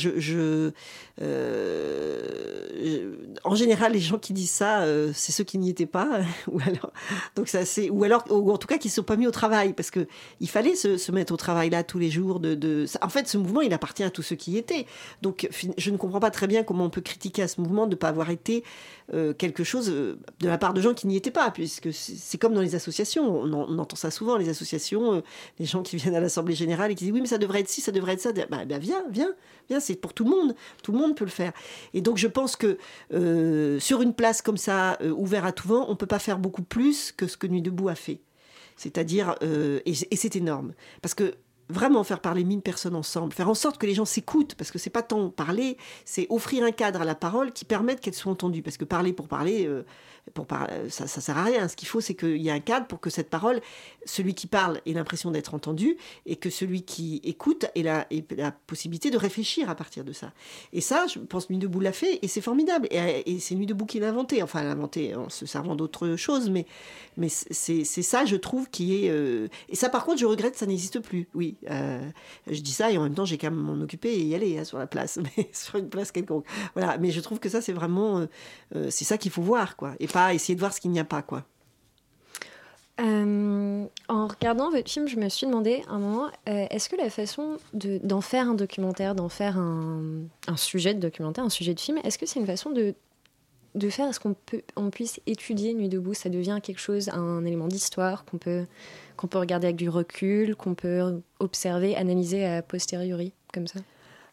[3.44, 6.92] en général, les gens qui disent ça, c'est ceux qui n'y étaient pas, ou alors,
[7.36, 9.74] donc ça c'est, ou alors, en tout cas qui ne sont pas mis au travail,
[9.74, 10.08] parce que
[10.40, 12.40] il fallait se, mettre au travail là tous les jours.
[12.40, 14.86] De, en fait, ce mouvement, il appartient à tous ceux qui y étaient.
[15.22, 17.92] Donc, je ne comprends pas très bien comment on peut critiquer à ce mouvement de
[17.92, 18.64] ne pas avoir été
[19.38, 22.54] quelque chose euh, de la part de gens qui n'y étaient pas, puisque c'est comme
[22.54, 23.24] dans les associations.
[23.30, 25.22] On, en- on entend ça souvent, les associations, euh,
[25.60, 27.70] les gens qui viennent à l'Assemblée générale et qui disent oui, mais ça devrait être
[27.70, 28.32] ci, ça devrait être ça.
[28.34, 29.34] Bah, bah, viens, viens,
[29.70, 30.56] viens, c'est pour tout le monde.
[30.84, 31.54] Tout le monde peut le faire.
[31.94, 32.78] Et donc, je pense que
[33.14, 36.64] euh, sur une place comme ça, ouverte à tout vent, on peut pas faire beaucoup
[36.64, 38.20] plus que ce que Nuit debout a fait.
[38.78, 39.36] C'est-à-dire,
[39.86, 41.36] et, et c'est énorme, parce que
[41.72, 44.78] vraiment faire parler mille personnes ensemble, faire en sorte que les gens s'écoutent, parce que
[44.78, 48.32] c'est pas tant parler, c'est offrir un cadre à la parole qui permette qu'elle soit
[48.32, 48.62] entendue.
[48.62, 49.84] Parce que parler pour parler, euh,
[50.34, 50.46] pour
[50.90, 51.68] ça, ça sert à rien.
[51.68, 53.62] Ce qu'il faut, c'est qu'il y ait un cadre pour que cette parole,
[54.06, 58.06] celui qui parle ait l'impression d'être entendu, et que celui qui écoute ait la,
[58.68, 60.32] possibilité de réfléchir à partir de ça.
[60.74, 62.88] Et ça, je pense Nuit debout l'a fait, et c'est formidable.
[62.92, 64.42] Et, et c'est Nuit debout qui l'a inventé.
[64.44, 66.66] Enfin, l'a inventé en se servant d'autres choses, mais,
[67.18, 69.10] mais c'est ça, je trouve, qui est.
[69.10, 71.28] euh, Et ça, par contre, je regrette, ça n'existe plus.
[71.34, 72.02] Oui, euh,
[72.50, 74.64] je dis ça, et en même temps, j'ai qu'à m'en occuper et y aller hein,
[74.64, 76.46] sur la place, mais sur une place quelconque.
[76.76, 78.28] Voilà, mais je trouve que ça, c'est vraiment.
[78.76, 79.94] euh, c'est ça qu'il faut voir, quoi.
[80.00, 81.44] Et pas essayer de voir ce qu'il n'y a pas, quoi.
[83.00, 87.10] Euh, en regardant votre film, je me suis demandé un moment, euh, est-ce que la
[87.10, 91.80] façon de- d'en faire un documentaire, d'en faire un, sujet de documentaire, un sujet de
[91.80, 92.94] film, est-ce que c'est une façon de,
[93.74, 94.36] de faire à ce qu'on
[94.76, 96.14] on puisse étudier Nuit debout?
[96.14, 98.66] Ça devient quelque chose, un élément d'histoire qu'on peut,
[99.18, 103.80] qu'on peut regarder avec du recul, qu'on peut observer, analyser a posteriori, comme ça?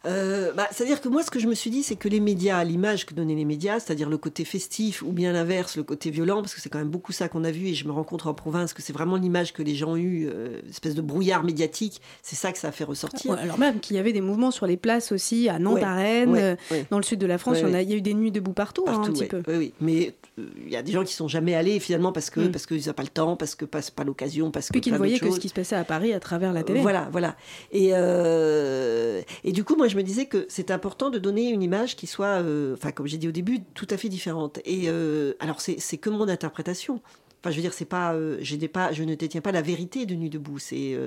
[0.07, 2.63] Euh, bah, C'est-à-dire que moi, ce que je me suis dit, c'est que les médias,
[2.63, 6.41] l'image que donnaient les médias, c'est-à-dire le côté festif ou bien l'inverse, le côté violent,
[6.41, 8.35] parce que c'est quand même beaucoup ça qu'on a vu et je me rencontre en
[8.35, 12.01] province que c'est vraiment l'image que les gens ont eue, euh, espèce de brouillard médiatique,
[12.23, 13.33] c'est ça que ça a fait ressortir.
[13.33, 15.85] Ouais, alors même qu'il y avait des mouvements sur les places aussi, à Nantes, Ouais,
[15.85, 18.15] à Rennes, ouais, euh, dans le sud de la France, il, y a, eu des
[18.15, 19.27] nuits debout partout, hein, un Partout, petit ouais.
[19.29, 19.43] peu.
[19.49, 19.75] Oui, oui.
[19.81, 22.53] Mais euh, il y a des gens qui sont jamais allés finalement parce que Mm.
[22.53, 24.93] parce qu'ils n'ont pas le temps, parce que pas, pas l'occasion, parce que Puis qu'ils
[24.93, 26.81] ne voyaient que ce qui se passait à Paris à travers la télé.
[26.81, 27.37] Voilà, voilà.
[27.73, 31.96] Et, et du coup, moi, je me disais que c'est important de donner une image
[31.96, 34.61] qui soit, euh, enfin, comme j'ai dit au début, tout à fait différente.
[34.64, 37.01] Et euh, alors, c'est que mon interprétation.
[37.40, 40.07] Enfin, je veux dire, c'est pas, euh, je, pas, je ne détiens pas la vérité
[40.07, 40.59] de Nuit debout.
[40.59, 40.98] C'est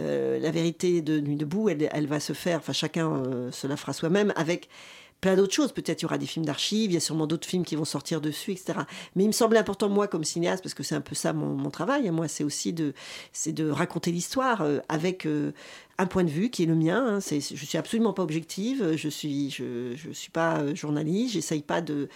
[0.00, 1.68] euh, la vérité de Nuit debout.
[1.68, 2.58] Elle, elle va se faire.
[2.58, 4.68] Enfin, chacun se la fera soi-même avec
[5.22, 5.72] plein d'autres choses.
[5.72, 7.86] Peut-être il y aura des films d'archives, il y a sûrement d'autres films qui vont
[7.86, 8.80] sortir dessus, etc.
[9.16, 11.54] Mais il me semblait important, moi, comme cinéaste, parce que c'est un peu ça mon,
[11.54, 12.92] mon travail, hein, moi, c'est aussi de,
[13.32, 15.52] c'est de raconter l'histoire avec euh,
[15.98, 17.04] un point de vue qui est le mien.
[17.06, 17.20] hein.
[17.20, 21.62] C'est, je suis absolument pas objective, je suis, je, je suis pas euh, journaliste, j'essaye
[21.62, 22.08] pas de,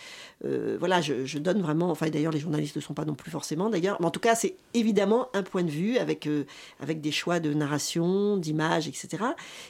[0.44, 3.30] euh, voilà, je, je donne vraiment, enfin d'ailleurs les journalistes ne sont pas non plus
[3.30, 6.44] forcément d'ailleurs, mais en tout cas c'est évidemment un point de vue avec, euh,
[6.80, 9.24] avec des choix de narration, d'image, etc.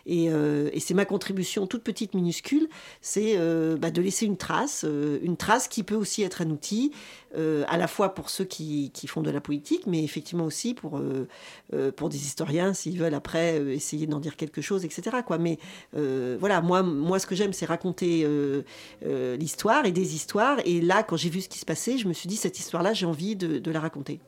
[0.06, 2.68] Et, et c'est ma contribution toute petite, minuscule,
[3.00, 3.36] c'est
[3.78, 4.84] bah, de laisser une trace,
[5.22, 6.92] une trace qui peut aussi être un outil,
[7.34, 11.00] à la fois pour ceux qui, qui font de la politique, mais effectivement aussi pour,
[11.96, 15.16] pour des historiens s'ils veulent après euh, d'en dire quelque chose, etc.
[15.40, 15.58] Mais
[15.96, 18.62] euh, voilà, moi, moi ce que j'aime, c'est raconter euh,
[19.04, 20.58] euh, l'histoire et des histoires.
[20.64, 22.92] Et là, quand j'ai vu ce qui se passait, je me suis dit, cette histoire-là,
[22.92, 24.20] j'ai envie de, la raconter.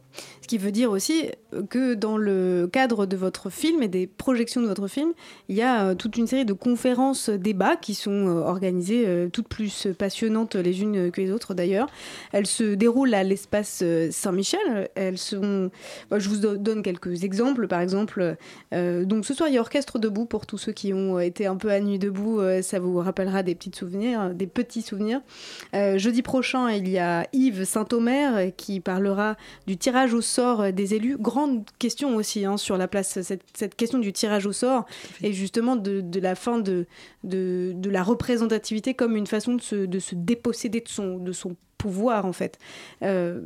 [0.43, 1.31] Ce qui veut dire aussi
[1.71, 5.13] que dans le cadre de votre film et des projections de votre film,
[5.49, 10.57] il y a toute une série de conférences, débats qui sont organisées, toutes plus passionnantes
[10.57, 11.89] les unes que les autres d'ailleurs.
[12.33, 14.91] Elles se déroulent à l'espace Saint-Michel.
[14.97, 15.71] Elles sont.
[16.11, 17.69] Je vous do- donne quelques exemples.
[17.69, 18.37] Par exemple,
[18.73, 21.71] donc ce soir il y Orchestre debout pour tous ceux qui ont été un peu
[21.71, 22.41] à nuit debout.
[22.41, 25.21] euh, ça vous rappellera des petits souvenirs, des petits souvenirs.
[25.75, 30.95] Euh, jeudi prochain, il y a Yves Saint-Omer qui parlera du tirage au sort des
[30.95, 31.17] élus.
[31.19, 34.87] Grande question aussi hein, sur la place, cette, cette question du tirage au sort
[35.23, 36.87] et justement de, de la fin de,
[37.25, 41.33] de, de la représentativité comme une façon de se, de se déposséder de son, de
[41.33, 42.59] son pouvoir en fait.
[43.03, 43.41] Euh,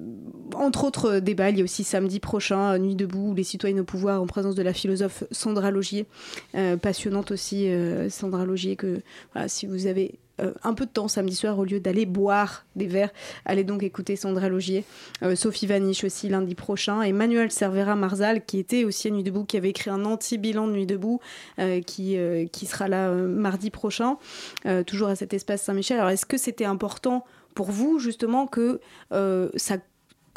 [0.55, 3.85] entre autres débats, il y a aussi samedi prochain, euh, Nuit debout, les citoyens au
[3.85, 6.07] pouvoir en présence de la philosophe Sandra Logier,
[6.55, 9.03] Euh, passionnante aussi euh, Sandra Logier que
[9.47, 12.87] si vous avez euh, un peu de temps samedi soir au lieu d'aller boire des
[12.87, 13.13] verres,
[13.45, 14.85] allez donc écouter Sandra Logier,
[15.23, 19.45] Euh, Sophie Vaniche aussi lundi prochain, Emmanuel Cervera Marzal qui était aussi à Nuit debout,
[19.45, 21.21] qui avait écrit un anti-bilan de Nuit debout,
[21.59, 24.17] euh, qui, euh, qui sera là euh, mardi prochain,
[24.67, 25.99] euh, toujours à cet espace Saint-Michel.
[25.99, 28.81] Alors est-ce que c'était important pour vous justement que
[29.13, 29.77] euh, ça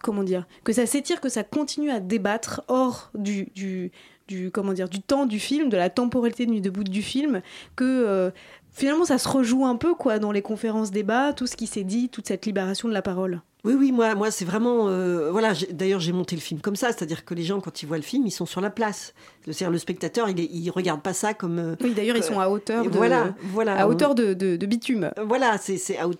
[0.03, 3.91] comment dire que ça s'étire que ça continue à débattre hors du, du
[4.27, 7.41] du comment dire du temps du film de la temporalité de nuit debout du film
[7.75, 8.31] que euh,
[8.71, 11.83] finalement ça se rejoue un peu quoi dans les conférences débats tout ce qui s'est
[11.83, 14.87] dit toute cette libération de la parole Oui, oui, moi, moi c'est vraiment.
[14.87, 17.85] euh, voilà, d'ailleurs, j'ai monté le film comme ça, c'est-à-dire que les gens, quand ils
[17.87, 19.13] voient le film, ils sont sur la place.
[19.43, 21.59] C'est-à-dire, le spectateur, il, il regarde pas ça comme.
[21.59, 24.33] euh, oui d'ailleurs ils sont à hauteur Et de, voilà, voilà, à on- hauteur de,
[24.33, 25.79] de- de bitume Voilà, c'est,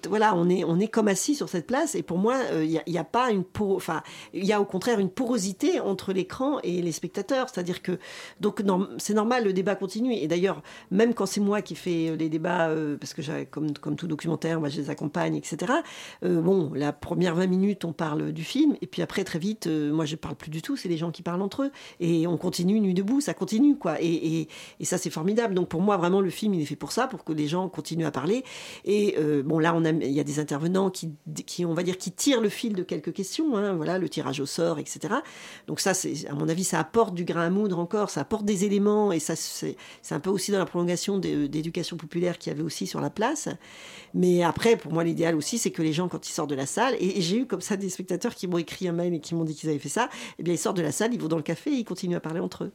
[0.10, 1.96] voilà, on est, on est comme assis sur cette place.
[1.96, 4.02] Et pour moi, il n'y a, pas une enfin,
[4.34, 7.48] il y a au contraire une porosité entre l'écran et les spectateurs.
[7.52, 8.00] C'est-à-dire que,
[8.42, 8.62] donc,
[8.98, 10.14] c'est normal, le débat continue.
[10.16, 13.96] Et d'ailleurs, même quand c'est moi qui fais les débats euh, parce que comme, comme
[13.96, 15.72] tout documentaire, moi je les accompagne, etc.
[16.24, 19.68] Euh, bon, la première 20 minutes, on parle du film, et puis après, très vite,
[19.68, 21.72] euh, moi je parle plus du tout, c'est les gens qui parlent entre eux.
[22.00, 23.98] Et on continue nuit debout, ça continue, quoi.
[24.02, 24.48] Et,
[24.84, 25.56] ça, c'est formidable.
[25.56, 27.70] Donc pour moi, vraiment, le film, il est fait pour ça, pour que les gens
[27.70, 28.44] continuent à parler.
[28.86, 31.98] Et euh, bon, là, on a, il y a des intervenants qui, on va dire,
[31.98, 35.16] qui tirent le fil de quelques questions, hein, voilà, le tirage au sort, etc.
[35.68, 38.46] Donc ça, c'est, à mon avis, ça apporte du grain à moudre encore, ça apporte
[38.46, 42.38] des éléments, et ça, c'est, c'est un peu aussi dans la prolongation de- d'éducation populaire
[42.38, 43.50] qu'il y avait aussi sur la place.
[44.14, 46.66] Mais après, pour moi, l'idéal aussi, c'est que les gens, quand ils sortent de la
[46.66, 49.20] salle, et, et j'ai eu comme ça des spectateurs qui m'ont écrit un mail et
[49.20, 51.22] qui m'ont dit qu'ils avaient fait ça, eh bien, ils sortent de la salle, ils
[51.22, 52.72] vont dans le café et ils continuent à parler entre eux.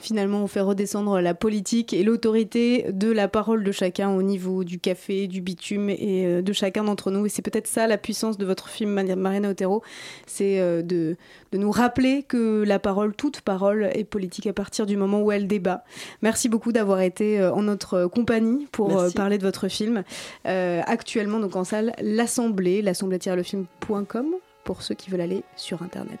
[0.00, 4.64] Finalement, on fait redescendre la politique et l'autorité de la parole de chacun au niveau
[4.64, 7.26] du café, du bitume et euh, de chacun d'entre nous.
[7.26, 9.82] Et c'est peut-être ça la puissance de votre film Mari- Mariana Otero,
[10.26, 11.16] c'est euh, de,
[11.52, 15.32] de nous rappeler que la parole, toute parole, est politique à partir du moment où
[15.32, 15.84] elle débat.
[16.22, 19.14] Merci beaucoup d'avoir été euh, en notre compagnie pour Merci.
[19.14, 20.02] parler de votre film.
[20.46, 24.26] Euh, actuellement, donc en salle, l'Assemblée, l'assemblée-lefilm.com
[24.64, 26.20] pour ceux qui veulent aller sur Internet.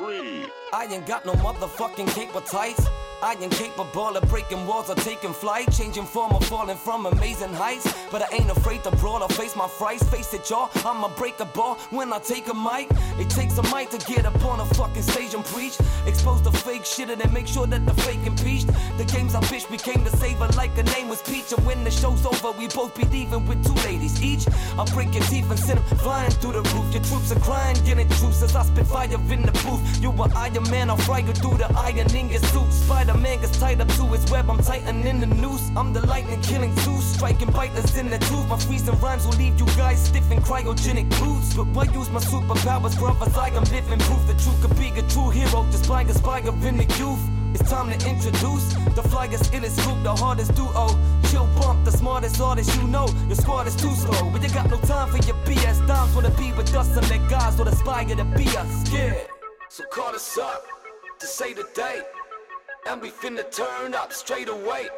[0.00, 2.88] I ain't got no motherfucking cape tights.
[3.22, 7.54] I ain't capable of breaking walls or taking flight, changing form or falling from amazing
[7.54, 7.86] heights.
[8.10, 10.02] But I ain't afraid to brawl or face my frights.
[10.10, 12.88] Face it, y'all, I'ma break a unbreakable when I take a mic.
[13.20, 15.78] It takes a mic to get up on a fucking stage and preach.
[16.06, 18.66] Expose the fake shit and then make sure that the fake impeached.
[18.98, 21.52] The games I bitch became the saver like a name was Peach.
[21.52, 24.48] And when the show's over, we both be leaving with two ladies each.
[24.76, 26.92] I'll break your teeth and send them flying through the roof.
[26.92, 29.81] Your troops are crying, getting truce as I spit fire in the booth.
[30.00, 32.72] You were Iron Man, I'll fry you through the iron in your suit.
[32.72, 35.70] Spider Man gets tied up to his web, I'm tightening the noose.
[35.76, 38.48] I'm the lightning killing Zeus, striking biters in the tooth.
[38.48, 41.54] My freezing rhymes will leave you guys stiff in cryogenic boots.
[41.54, 43.36] But why use my superpowers, brothers?
[43.36, 46.12] Like I am living proof that you could be a true hero, just by a
[46.12, 47.20] spy in the youth.
[47.54, 50.98] It's time to introduce the flyest, illest group, the hardest duo.
[51.30, 53.06] Chill bump, the smartest artist you know.
[53.26, 55.86] Your squad is too slow, but you got no time for your BS.
[55.86, 58.90] Dimes wanna be with us and let guys will aspire to be us.
[58.90, 59.41] Yeah.
[59.74, 60.66] So call us up
[61.18, 62.04] to say the date,
[62.86, 64.90] and we finna turn up straight away.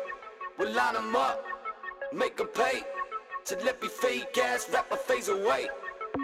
[0.59, 1.45] We'll line 'em up,
[2.13, 2.83] make 'em pay
[3.45, 5.71] to let me fake ass rapper phase away.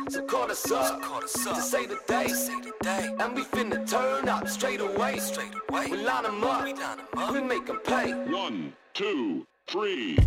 [0.08, 2.26] So call us up, call us up to say the day,
[3.20, 5.20] and we finna turn up straight away.
[5.20, 5.86] Straight away.
[5.86, 6.64] We line 'em up,
[7.30, 8.14] we make 'em pay.
[8.14, 10.18] One, two, three.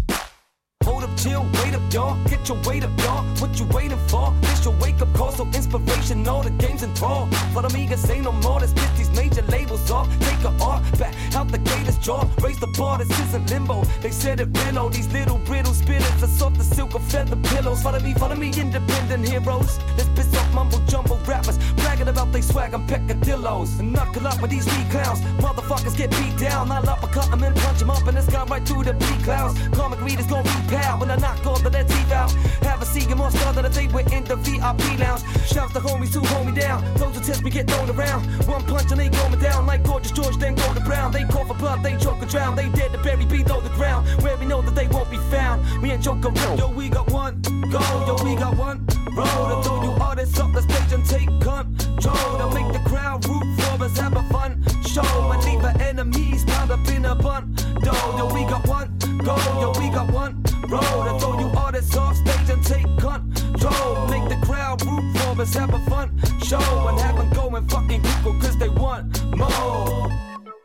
[0.85, 2.17] Hold up, chill, wait up, y'all.
[2.25, 3.23] Get your weight up, y'all.
[3.39, 4.33] What you waiting for?
[4.41, 7.27] This your wake up call, so inspiration, all the games enthrall.
[7.53, 8.59] Follow me, and say no more.
[8.59, 10.07] Let's get these major labels off.
[10.19, 12.27] Take a art back out the gators jaw.
[12.41, 13.83] Raise the bar, this isn't limbo.
[14.01, 17.37] They said it real, oh, these little brittle spitters are soft as silk of feather
[17.37, 17.81] pillows.
[17.81, 19.79] Follow me, follow me, independent heroes.
[19.97, 21.57] Let's piss off mumble jumbo rappers.
[21.75, 23.79] Bragging about they swag and peccadillos.
[23.79, 25.19] And knuckle up with these weak clowns.
[25.45, 26.71] Motherfuckers get beat down.
[26.71, 29.55] I'll uppercut 'em and punch 'em up, and it's gone right through the bleak clouds.
[29.73, 30.43] Comic readers gon'
[30.73, 32.31] repel when I knock all of their teeth out.
[32.63, 35.21] Have a seat, more star than a day we're in the VIP lounge.
[35.45, 36.83] Shouts the homies who hold me down.
[36.95, 38.21] Those who test me get thrown around.
[38.47, 41.11] One punch and they go me down like gorgeous George, then go to Brown.
[41.11, 42.55] They call for blood, they choke or drown.
[42.55, 44.07] They dead to bury below the ground.
[44.23, 45.61] Where we know that they won't be found.
[45.81, 46.57] We ain't joke around.
[46.59, 47.81] Yo, we got one go.
[48.07, 49.25] Yo, we got one roll.
[49.49, 52.37] To throw you artists up the stage and take control.
[52.39, 55.31] To make the crowd root for us, have a fun show.
[55.31, 57.55] And leave our enemies piled up in a bun.
[57.83, 59.35] Yo, we got one go.
[59.61, 60.81] Yo, we got one roll.
[60.81, 64.07] To throw you artists off stage and take control.
[64.07, 66.87] Make the crowd root for us, have a fun show.
[66.87, 70.09] And have them go and fucking Google cause they want more.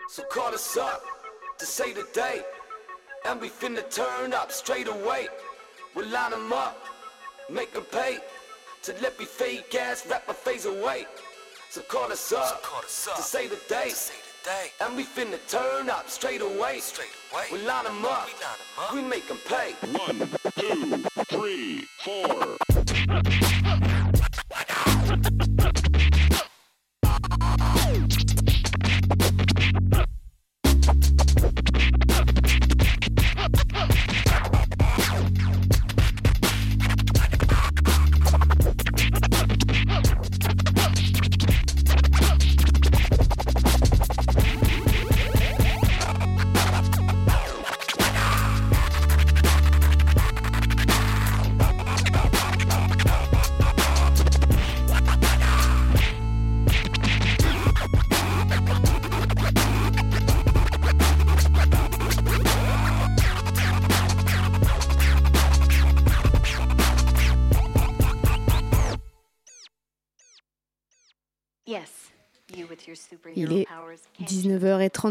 [0.08, 1.02] So call us up
[1.58, 2.44] to say the date.
[3.26, 5.28] And we finna turn up straight away.
[5.94, 6.76] We'll line 'em up,
[7.50, 8.18] make 'em pay.
[8.84, 11.06] To let me fake ass my face away.
[11.70, 12.62] So call us up,
[13.16, 14.12] to say the date.
[14.80, 16.80] And we finna turn up straight away.
[16.80, 17.46] Straight away.
[17.52, 18.28] We line 'em up,
[18.92, 19.74] we make 'em pay.
[19.92, 20.18] One,
[20.56, 22.56] two, three, four.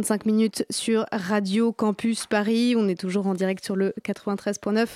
[0.08, 2.76] 19h35 minutes sur Radio Campus Paris.
[2.78, 4.88] On est toujours en direct sur le 93.9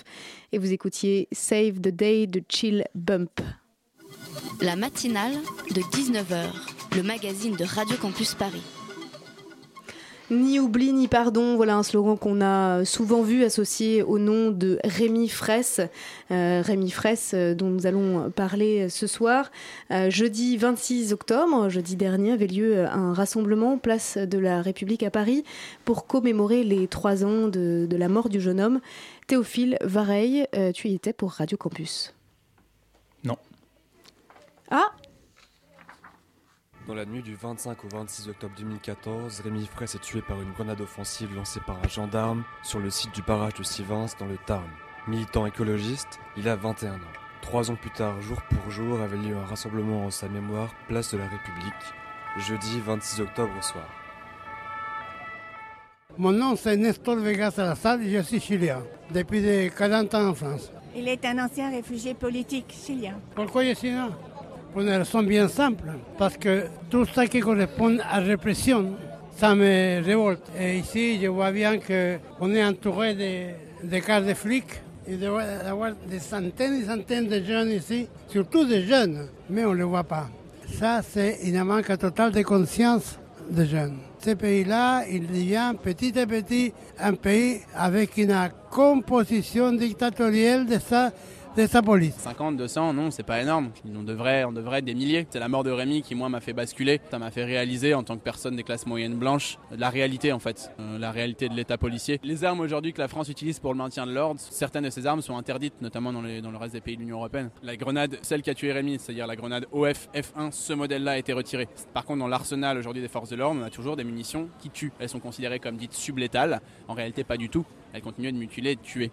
[0.52, 3.42] et vous écoutiez Save the Day de Chill Bump.
[4.62, 5.34] La matinale
[5.72, 6.46] de 19h,
[6.96, 8.64] le magazine de Radio Campus Paris.
[10.32, 14.80] Ni oubli ni pardon, voilà un slogan qu'on a souvent vu associé au nom de
[14.86, 15.82] Rémi Fraisse.
[16.32, 19.52] Euh, Rémi Fraisse, euh, dont nous allons parler ce soir.
[19.92, 25.12] Euh, jeudi 26 octobre, jeudi dernier, avait lieu un rassemblement place de la République à
[25.12, 25.44] Paris
[25.84, 28.80] pour commémorer les trois ans de, de la mort du jeune homme.
[29.28, 32.14] Théophile Vareille, tu y étais pour Radio Campus.
[33.26, 33.36] Non.
[34.70, 34.92] Ah
[36.88, 40.52] Dans la nuit du 25 au 26 octobre 2014, Rémi Fraisse est tué par une
[40.52, 44.38] grenade offensive lancée par un gendarme sur le site du barrage de Sivins dans le
[44.48, 44.68] Tarn.
[45.08, 47.14] Militant écologiste, il a 21 ans.
[47.44, 51.14] Trois ans plus tard, jour pour jour, avait lieu un rassemblement en sa mémoire, place
[51.14, 51.74] de la République,
[52.40, 53.88] jeudi 26 octobre au soir.
[56.18, 60.34] Mon nom c'est Nestor Vega Salazar et je suis chilien, depuis de 40 ans en
[60.34, 60.72] France.
[60.96, 63.20] Il est un ancien réfugié politique chilien.
[63.36, 64.10] Pourquoi je suis là
[64.72, 65.84] Pour une raison bien simple,
[66.18, 68.94] parce que tout ça qui correspond à la répression,
[69.36, 70.50] ça me révolte.
[70.58, 74.82] Et ici, je vois bien qu'on est entouré de, de cas de flics.
[75.10, 79.66] Il devrait y avoir des centaines et centaines de jeunes ici, surtout des jeunes, mais
[79.66, 80.30] on ne le voit pas.
[80.80, 83.20] Ça, c'est une manque totale de conscience
[83.50, 83.98] des jeunes.
[84.24, 88.38] Ce pays-là, il devient petit à petit un pays avec une
[88.70, 91.12] composition dictatoriale de sa,
[91.56, 92.16] de sa police.
[92.16, 93.72] 50, 200, non, c'est pas énorme.
[93.86, 95.28] On devrait, on devrait être des milliers.
[95.30, 97.02] C'est la mort de Rémi qui, moi, m'a fait basculer.
[97.10, 100.40] Ça m'a fait réaliser, en tant que personne des classes moyennes blanches, la réalité, en
[100.40, 100.72] fait.
[100.80, 102.20] Euh, la réalité de l'État policier.
[102.24, 105.06] Les armes aujourd'hui que la France utilise pour le maintien de l'ordre, certaines de ces
[105.06, 107.50] armes sont interdites, notamment dans, dans le reste des pays de l'Union Européenne.
[107.64, 111.18] La grenade, celle qui a tué Rémi, c'est-à-dire la grenade OF F1, ce modèle-là a
[111.18, 111.68] été retiré.
[111.94, 114.70] Par contre, dans l'arsenal aujourd'hui des forces de l'ordre, on a toujours des munitions qui
[114.70, 114.94] tuent.
[115.00, 116.62] Elles sont considérées comme dites sublétales.
[116.88, 117.66] En réalité, pas du tout.
[117.94, 119.12] Elles continuent de mutiler et de tuer.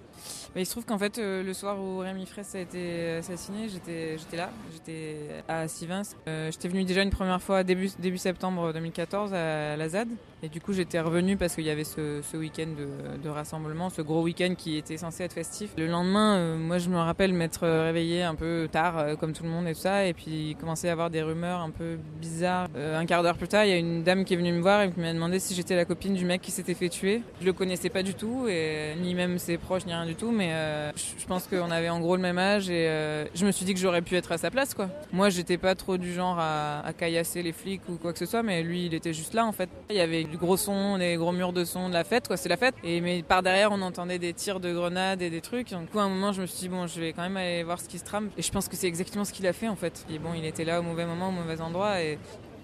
[0.56, 4.16] Il se trouve qu'en fait, euh, le soir où Rémi Fraisse a été assassiné, j'étais,
[4.36, 5.16] là, j'étais
[5.48, 6.02] à Sivins.
[6.26, 10.08] Euh, j'étais venu déjà une première fois début septembre 2014 à la ZAD.
[10.42, 13.90] Et du coup, j'étais revenu parce qu'il y avait ce, ce week-end de, de rassemblement,
[13.90, 15.70] ce gros week-end qui était censé être festif.
[15.76, 19.42] Le lendemain, euh, moi, je me rappelle m'être réveillé un peu tard, euh, comme tout
[19.42, 22.68] le monde et tout ça, et puis commencer à avoir des rumeurs un peu bizarres.
[22.76, 24.60] Euh, un quart d'heure plus tard, il y a une dame qui est venue me
[24.60, 27.22] voir et qui m'a demandé si j'étais la copine du mec qui s'était fait tuer.
[27.40, 30.30] Je le connaissais pas du tout, et ni même ses proches, ni rien du tout,
[30.30, 30.52] mais
[30.94, 33.80] je pense qu'on avait en gros le même âge, et je me suis dit que
[33.80, 34.88] j'aurais pu être à sa place, quoi.
[35.12, 38.26] Moi, j'étais pas trop du genre à, à caillasser les flics ou quoi que ce
[38.26, 39.68] soit, mais lui, il était juste là, en fait.
[39.90, 42.36] Il y avait du gros son, des gros murs de son, de la fête, quoi.
[42.36, 42.74] C'est la fête.
[42.84, 45.74] Et mais par derrière, on entendait des tirs de grenades et des trucs.
[45.74, 47.62] Du coup, à un moment, je me suis dit bon, je vais quand même aller
[47.62, 48.30] voir ce qui se trame.
[48.36, 50.06] Et je pense que c'est exactement ce qu'il a fait, en fait.
[50.10, 52.18] Et bon, il était là au mauvais moment, au mauvais endroit, et,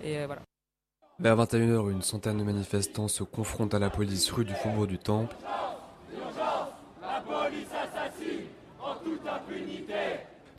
[0.04, 0.42] euh, voilà.
[1.20, 4.98] Vers 21h, une centaine de manifestants se confrontent à la police rue du Faubourg du
[4.98, 5.34] Temple.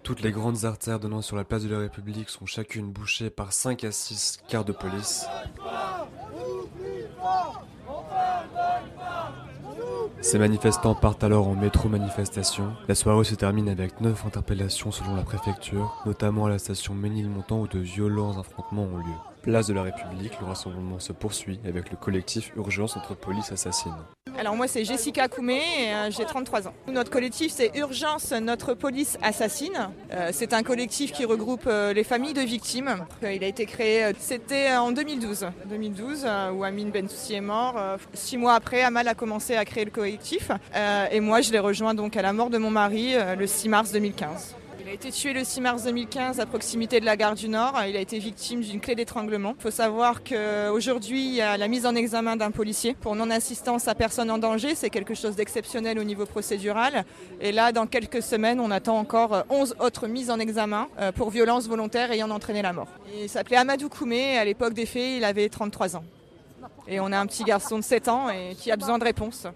[0.05, 3.51] Toutes les grandes artères donnant sur la place de la République sont chacune bouchées par
[3.51, 5.25] 5 à 6 quarts de police.
[10.25, 12.73] Ces manifestants partent alors en métro-manifestation.
[12.87, 17.61] La soirée se termine avec 9 interpellations selon la préfecture, notamment à la station Ménilmontant
[17.61, 19.34] où de violents affrontements ont lieu.
[19.45, 23.93] Place de la République, le rassemblement se poursuit avec le collectif Urgence entre police assassine.
[24.39, 26.73] Alors moi c'est Jessica Koumé et euh, j'ai 33 ans.
[26.87, 29.91] Notre collectif c'est Urgence Notre Police Assassine.
[30.11, 33.05] Euh, c'est un collectif qui regroupe euh, les familles de victimes.
[33.21, 35.45] Il a été créé, c'était en 2012.
[35.69, 37.79] 2012 euh, où Amine Bentoussi est mort.
[38.15, 40.49] Six mois après, Amal a commencé à créer le collectif.
[41.11, 43.91] Et moi je l'ai rejoint donc à la mort de mon mari le 6 mars
[43.91, 44.55] 2015.
[44.85, 47.73] Il a été tué le 6 mars 2015 à proximité de la gare du Nord.
[47.89, 49.55] Il a été victime d'une clé d'étranglement.
[49.57, 53.87] Il faut savoir qu'aujourd'hui, il y a la mise en examen d'un policier pour non-assistance
[53.87, 54.75] à personne en danger.
[54.75, 57.03] C'est quelque chose d'exceptionnel au niveau procédural.
[57.41, 61.31] Et là, dans quelques semaines, on attend encore 11 autres mises en examen euh, pour
[61.31, 62.89] violence volontaire ayant entraîné la mort.
[63.19, 64.37] Il s'appelait Amadou Koumé.
[64.37, 66.03] À l'époque des faits, il avait 33 ans.
[66.87, 68.27] Et on a un petit garçon de 7 ans
[68.59, 69.47] qui a besoin de réponses.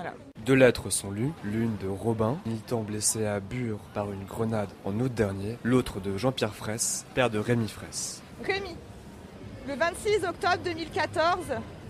[0.00, 0.14] Voilà.
[0.46, 4.92] Deux lettres sont lues, l'une de Robin, militant blessé à Bure par une grenade en
[5.00, 8.22] août dernier, l'autre de Jean-Pierre Fraisse, père de Rémi Fraisse.
[8.44, 8.76] Rémi,
[9.66, 11.46] le 26 octobre 2014,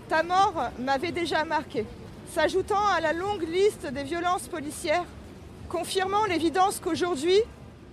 [0.07, 1.85] ta mort m'avait déjà marqué,
[2.33, 5.05] s'ajoutant à la longue liste des violences policières,
[5.69, 7.39] confirmant l'évidence qu'aujourd'hui,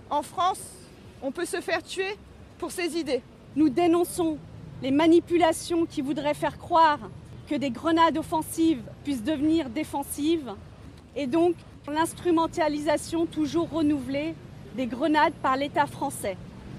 [0.09, 0.63] en France,
[1.21, 2.17] on peut se faire tuer
[2.57, 3.21] pour ses idées.
[3.55, 4.39] Nous dénonçons
[4.81, 7.01] les manipulations qui voudraient faire croire
[7.47, 10.53] que des grenades offensives puissent devenir défensives
[11.15, 11.55] et donc
[11.91, 14.35] l'instrumentalisation toujours renouvelée
[14.75, 16.37] des grenades par l'État français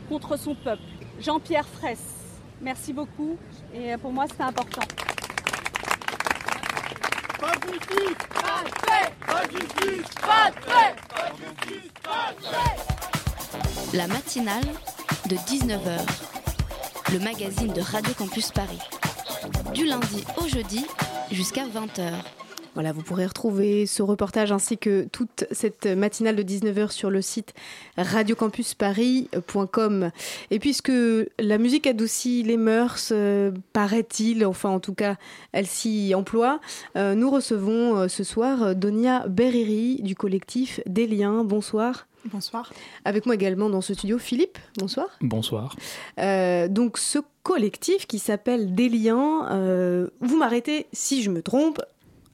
[0.09, 0.83] contre son peuple.
[1.21, 2.19] Jean-Pierre Fraisse,
[2.61, 3.37] Merci beaucoup.
[3.75, 4.83] Et pour moi, c'était important.
[7.41, 11.91] Pas de justice, pas de paix, pas de justice, pas de paix, pas de justice,
[12.03, 13.97] pas de paix.
[13.97, 14.65] La matinale
[15.29, 16.01] de 19h,
[17.13, 18.98] le magazine de Radio Campus Paris.
[19.79, 20.85] Du lundi au jeudi
[21.31, 22.38] jusqu'à 20h.
[22.79, 27.21] Voilà, vous pourrez retrouver ce reportage ainsi que toute cette matinale de 19h sur le
[27.21, 27.53] site
[27.97, 30.13] radiocampusparis.com.
[30.53, 30.93] Et puisque
[31.41, 35.17] la musique adoucit les mœurs, euh, paraît-il, enfin en tout cas
[35.51, 36.61] elle s'y emploie,
[36.95, 41.43] euh, nous recevons euh, ce soir Donia Beriri du collectif Des Liens.
[41.43, 42.07] Bonsoir.
[42.25, 42.73] Bonsoir.
[43.05, 44.59] Avec moi également dans ce studio Philippe.
[44.77, 45.07] Bonsoir.
[45.21, 45.77] Bonsoir.
[46.19, 51.81] Euh, donc ce collectif qui s'appelle Des liens, euh, vous m'arrêtez si je me trompe.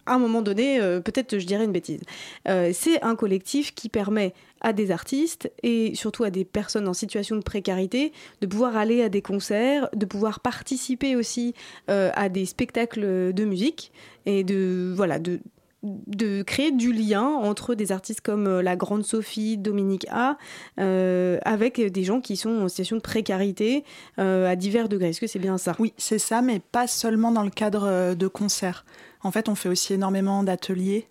[0.07, 2.01] À un moment donné, euh, peut-être je dirais une bêtise.
[2.49, 6.95] Euh, c'est un collectif qui permet à des artistes et surtout à des personnes en
[6.95, 11.55] situation de précarité de pouvoir aller à des concerts, de pouvoir participer aussi
[11.91, 13.93] euh, à des spectacles de musique
[14.27, 20.07] et de voilà de créer du lien entre des artistes comme la Grande Sophie, Dominique
[20.11, 20.39] A,
[20.79, 23.85] avec des gens qui sont en situation de précarité
[24.17, 25.11] à divers degrés.
[25.11, 25.77] Est-ce que c'est bien ça?
[25.79, 28.87] Oui, c'est ça, mais pas seulement dans le cadre de concerts.
[29.25, 31.09] En fait, on fait aussi énormément d'ateliers.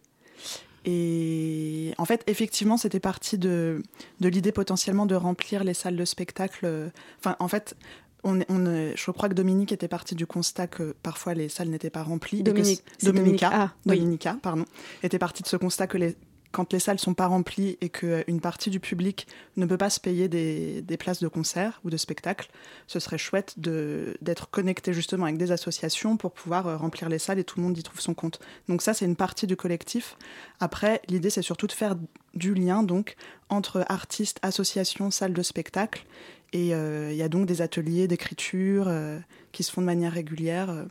[0.85, 3.81] Et en fait, effectivement, c'était parti de,
[4.19, 6.91] de l'idée potentiellement de remplir les salles de spectacle.
[7.19, 7.75] Enfin, en fait,
[8.23, 12.03] on, je crois que Dominique était parti du constat que parfois les salles n'étaient pas
[12.03, 12.43] remplies.
[12.43, 13.97] Dominique, Dominica, A, oui.
[13.97, 14.65] Dominica, pardon,
[15.03, 16.15] était parti de ce constat que les,
[16.53, 19.27] quand les salles sont pas remplies et qu'une partie du public
[19.57, 22.49] ne peut pas se payer des, places de concert ou de spectacle,
[22.85, 27.39] ce serait chouette d'être connecté justement avec des associations pour pouvoir euh, remplir les salles
[27.39, 28.39] et tout le monde y trouve son compte.
[28.69, 30.15] Donc ça, c'est une partie du collectif.
[30.59, 31.95] Après, l'idée, c'est surtout de faire
[32.35, 33.15] du lien donc
[33.49, 36.05] entre artistes, associations, salles de spectacle.
[36.53, 39.17] Et euh, il y a donc des ateliers d'écriture euh,
[39.51, 40.85] qui se font de manière régulière.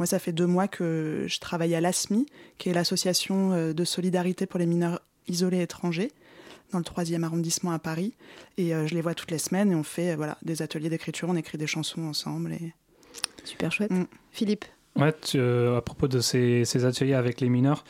[0.00, 2.24] Moi, ça fait deux mois que je travaille à l'ASMI,
[2.56, 6.10] qui est l'association euh, de solidarité pour les mineurs isolés étrangers,
[6.72, 8.14] dans le troisième arrondissement à Paris.
[8.56, 10.88] Et euh, je les vois toutes les semaines et on fait euh, voilà, des ateliers
[10.88, 12.54] d'écriture, on écrit des chansons ensemble.
[12.54, 12.72] Et...
[13.44, 13.90] Super chouette.
[13.90, 14.04] Mm.
[14.30, 14.64] Philippe
[14.96, 17.84] Ouais, tu- euh, à propos de ces, ces ateliers avec les mineurs,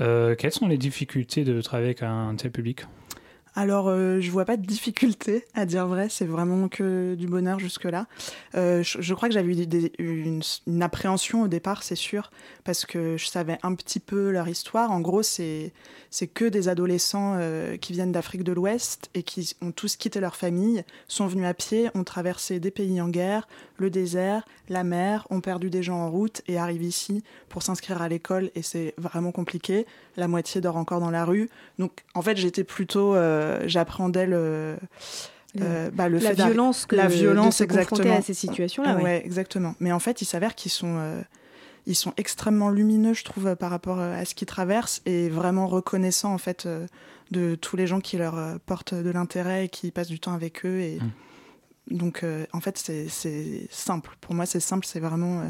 [0.00, 2.82] euh, quelles sont les difficultés de travailler avec un tel public?
[3.58, 7.58] Alors, euh, je vois pas de difficulté, à dire vrai, c'est vraiment que du bonheur
[7.58, 8.06] jusque-là.
[8.54, 9.54] Euh, je, crois que j'avais
[9.98, 12.30] eu une, appréhension au départ, c'est sûr,
[12.64, 14.92] parce que je savais un petit peu leur histoire.
[14.92, 15.72] En gros, c'est
[16.10, 20.20] c'est que des adolescents euh, qui viennent d'Afrique de l'Ouest et qui ont tous quitté
[20.20, 24.84] leur famille, sont venus à pied, ont traversé des pays en guerre, le désert, la
[24.84, 28.62] mer, ont perdu des gens en route et arrivent ici pour s'inscrire à l'école et
[28.62, 29.86] c'est vraiment compliqué.
[30.16, 31.50] La moitié dort encore dans la rue.
[31.78, 34.76] Donc, en fait, j'étais plutôt, euh, j'appréhendais le,
[35.60, 38.96] euh, bah, le La fait violence que- la de violence se exactement à ces situations-là,
[38.96, 39.02] ouais.
[39.02, 39.74] Ouais, exactement.
[39.80, 41.20] Mais en fait, il s'avère qu'ils sont euh,
[41.86, 45.66] ils sont extrêmement lumineux, je trouve, par rapport euh, à ce qu'ils traversent et vraiment
[45.68, 46.86] reconnaissants en fait euh,
[47.30, 50.32] de tous les gens qui leur euh, portent de l'intérêt et qui passent du temps
[50.34, 50.80] avec eux.
[50.80, 50.98] Et
[51.90, 54.16] donc, euh, en fait, c'est c'est simple.
[54.20, 54.84] Pour moi, c'est simple.
[54.84, 55.42] C'est vraiment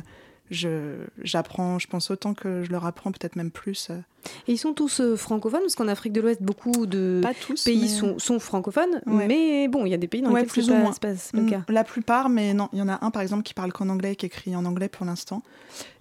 [0.51, 3.88] je j'apprends, je pense autant que je leur apprends, peut-être même plus.
[3.90, 3.99] euh.
[4.49, 7.20] Et ils sont tous euh, francophones parce qu'en Afrique de l'Ouest, beaucoup de
[7.64, 9.01] pays mais- sont, sont francophones.
[9.07, 9.26] Ouais.
[9.28, 10.92] Mais bon, il y a des pays dans Ouais, lesquels plus ou pas, moins.
[10.92, 11.61] pas- pas le Mm, cas.
[11.68, 14.16] La plupart, mais non, il y en a un par exemple qui parle qu'en anglais,
[14.16, 15.42] qui écrit en anglais pour l'instant,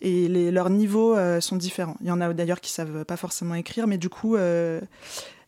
[0.01, 1.97] et les, leurs niveaux euh, sont différents.
[2.01, 4.81] Il y en a d'ailleurs qui savent pas forcément écrire, mais du coup, euh,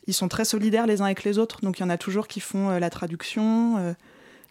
[0.06, 1.60] ils sont très solidaires les uns avec les autres.
[1.62, 3.96] Donc il y en a toujours qui font la traduction.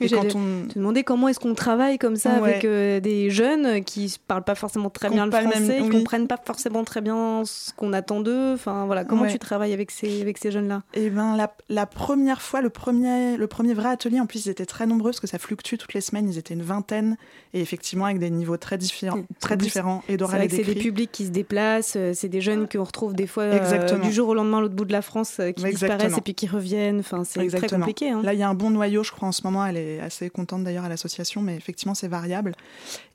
[0.01, 2.51] Et et quand on te demander comment est-ce qu'on travaille comme ça Ouais.
[2.51, 5.83] avec euh, des jeunes qui ne parlent pas forcément très bien le français, même- qui
[5.83, 5.99] oui.
[5.99, 8.53] comprennent pas forcément très bien ce qu'on attend d'eux.
[8.55, 9.33] Enfin voilà, comment Ouais.
[9.33, 10.83] tu travailles avec ces, avec ces jeunes-là?
[10.95, 14.51] Eh ben, la, la première fois, le premier, le premier vrai atelier, en plus, ils
[14.51, 16.29] étaient très nombreux parce que ça fluctue toutes les semaines.
[16.29, 17.17] Ils étaient une vingtaine
[17.55, 20.03] et effectivement avec des niveaux très différents, très plus, différents.
[20.09, 22.85] Et C'est d'oral et c'est des publics qui se déplacent, euh, c'est des jeunes qu'on
[22.85, 25.53] retrouve des fois euh, du jour au lendemain à l'autre bout de la France euh,
[25.53, 25.97] qui Exactement.
[25.97, 27.01] disparaissent et puis qui reviennent.
[27.01, 28.11] Enfin, c'est très compliqué.
[28.11, 28.21] hein.
[28.23, 29.65] Là, il y a un bon noyau, je crois, en ce moment.
[29.65, 32.55] Elle est assez contente d'ailleurs à l'association, mais effectivement, c'est variable.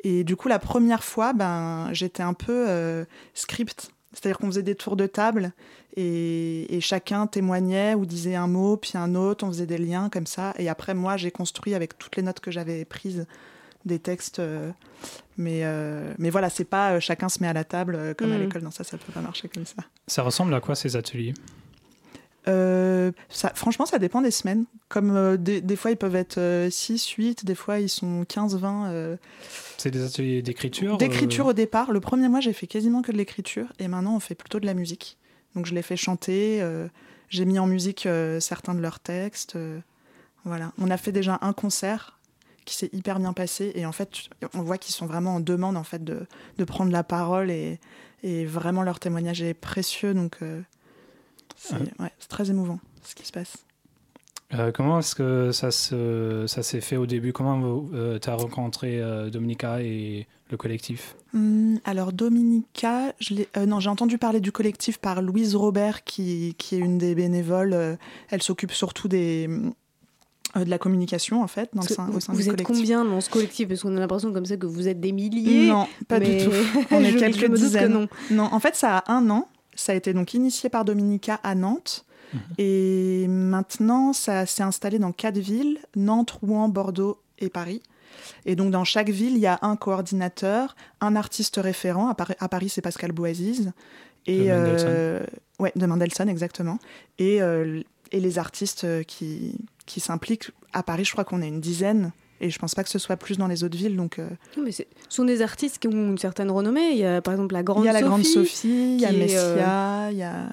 [0.03, 3.91] Et du coup, la première fois, ben, j'étais un peu euh, script.
[4.13, 5.53] C'est-à-dire qu'on faisait des tours de table
[5.95, 10.09] et, et chacun témoignait ou disait un mot, puis un autre, on faisait des liens
[10.09, 10.53] comme ça.
[10.57, 13.26] Et après, moi, j'ai construit avec toutes les notes que j'avais prises
[13.86, 14.39] des textes.
[14.39, 14.69] euh,
[15.38, 18.32] mais, euh, mais voilà, c'est pas euh, chacun se met à la table euh, comme
[18.34, 18.41] à Mm.
[18.41, 18.61] l'école.
[18.63, 19.82] Non, ça, ça peut pas marcher comme ça.
[20.07, 21.34] Ça ressemble à quoi ces ateliers?
[22.48, 24.66] Euh, ça, franchement, ça dépend des semaines.
[24.89, 28.58] Comme euh, des, des fois, ils peuvent être 6, 8, des fois, ils sont 15,
[28.58, 28.89] 20.
[28.92, 29.18] euh,
[29.78, 31.92] C'est des ateliers d'écriture D'écriture euh, au départ.
[31.92, 33.72] Le premier mois, j'ai fait quasiment que de l'écriture.
[33.80, 35.18] Et maintenant, on fait plutôt de la musique.
[35.56, 36.62] Donc, je les fais chanter.
[36.62, 36.88] euh,
[37.30, 39.56] j'ai mis en musique euh, certains de leurs textes.
[39.56, 39.80] euh,
[40.44, 40.74] voilà.
[40.80, 42.18] On a fait déjà un concert
[42.66, 43.72] qui s'est hyper bien passé.
[43.76, 44.10] Et en fait,
[44.56, 46.26] on voit qu'ils sont vraiment en demande en fait de,
[46.58, 47.80] de prendre la parole et,
[48.24, 50.14] et vraiment leur témoignage est précieux.
[50.14, 50.62] Donc, euh,
[51.64, 52.12] c'est Ouais.
[52.30, 53.57] très émouvant ce qui se passe.
[54.53, 57.32] Euh, comment est-ce que ça se, ça s'est fait au début?
[57.32, 57.86] Comment
[58.22, 61.16] tu as rencontré euh, Dominica et le collectif?
[61.34, 63.14] Hum, alors Dominica,
[63.55, 67.16] euh, non, j'ai entendu parler du collectif par Louise Robert, qui, qui est une des
[67.16, 67.72] bénévoles.
[67.74, 67.95] Euh,
[68.30, 69.47] elle s'occupe surtout des,
[70.57, 72.76] euh, de la communication, en fait, dans le sein, au sein vous du êtes collectif.
[72.76, 73.70] combien dans ce collectif?
[73.70, 75.68] Parce qu'on a l'impression comme ça que vous êtes des milliers.
[75.70, 76.51] Non, pas mais du tout.
[76.91, 78.09] On est quelques que dizaines.
[78.32, 78.43] non.
[78.51, 79.47] en fait, ça a un an.
[79.82, 82.05] Ça a été donc initié par Dominica à Nantes.
[82.57, 87.82] Et maintenant, ça s'est installé dans quatre villes Nantes, Rouen, Bordeaux et Paris.
[88.45, 92.09] Et donc, dans chaque ville, il y a un coordinateur, un artiste référent.
[92.39, 93.73] À Paris, c'est Pascal Boisise.
[94.27, 94.88] Et, De Mendelssohn.
[94.89, 95.25] euh,
[95.59, 96.77] ouais, de Mendelssohn, exactement.
[97.17, 100.51] Et, euh, et les artistes qui, qui s'impliquent.
[100.73, 102.11] À Paris, je crois qu'on est une dizaine.
[102.44, 103.96] Et je pense pas que ce soit plus dans les autres villes.
[103.96, 104.28] Donc, euh,
[104.58, 106.89] Non, mais c'est- ce sont des artistes qui ont une certaine renommée.
[106.92, 108.10] Il y a par exemple la Grande il y a la Sophie.
[108.10, 110.50] Grande Sophie, il y a euh, Messia, il y a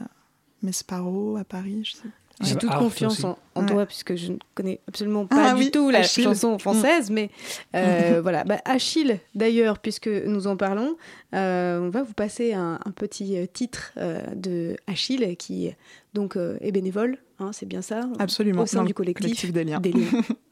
[0.63, 1.81] Mesparo à Paris.
[1.85, 2.09] Je sais.
[2.41, 3.25] J'ai toute Art confiance aussi.
[3.27, 3.67] en, en Ouais.
[3.67, 6.23] toi, puisque je ne connais absolument pas Ah du oui, tout la Achille.
[6.23, 7.11] chanson française.
[7.11, 7.31] Mais
[7.75, 8.21] euh, Mm.
[8.23, 10.97] voilà, bah, Achille, d'ailleurs, puisque nous en parlons,
[11.35, 15.73] euh, on va vous passer un, un petit titre euh, de Achille, qui
[16.15, 19.53] donc euh, est bénévole, hein, c'est bien ça Absolument, Au sein du le collectif, collectif
[19.53, 19.81] des liens.
[19.81, 20.23] Des liens.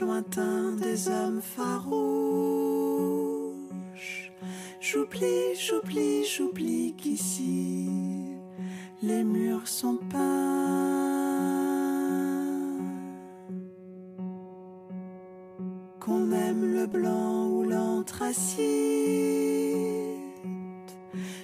[0.00, 1.92] Lointain des hommes farouches?
[4.80, 7.88] J'oublie, j'oublie, j'oublie qu'ici
[9.02, 10.18] les murs sont peints.
[16.00, 18.58] Qu'on aime le blanc ou l'anthracite.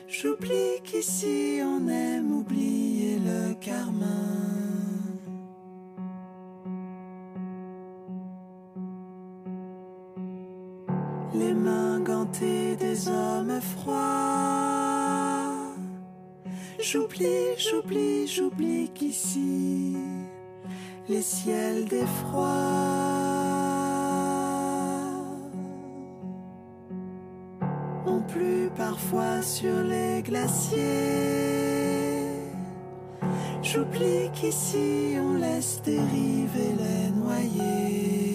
[0.09, 4.64] J'oublie qu'ici on aime oublier le carmin.
[16.95, 19.97] J'oublie, j'oublie, j'oublie qu'ici
[21.09, 22.55] les ciels d'effroi
[28.07, 30.79] ont plu parfois sur les glaciers.
[33.61, 38.34] J'oublie qu'ici on laisse dériver les noyés.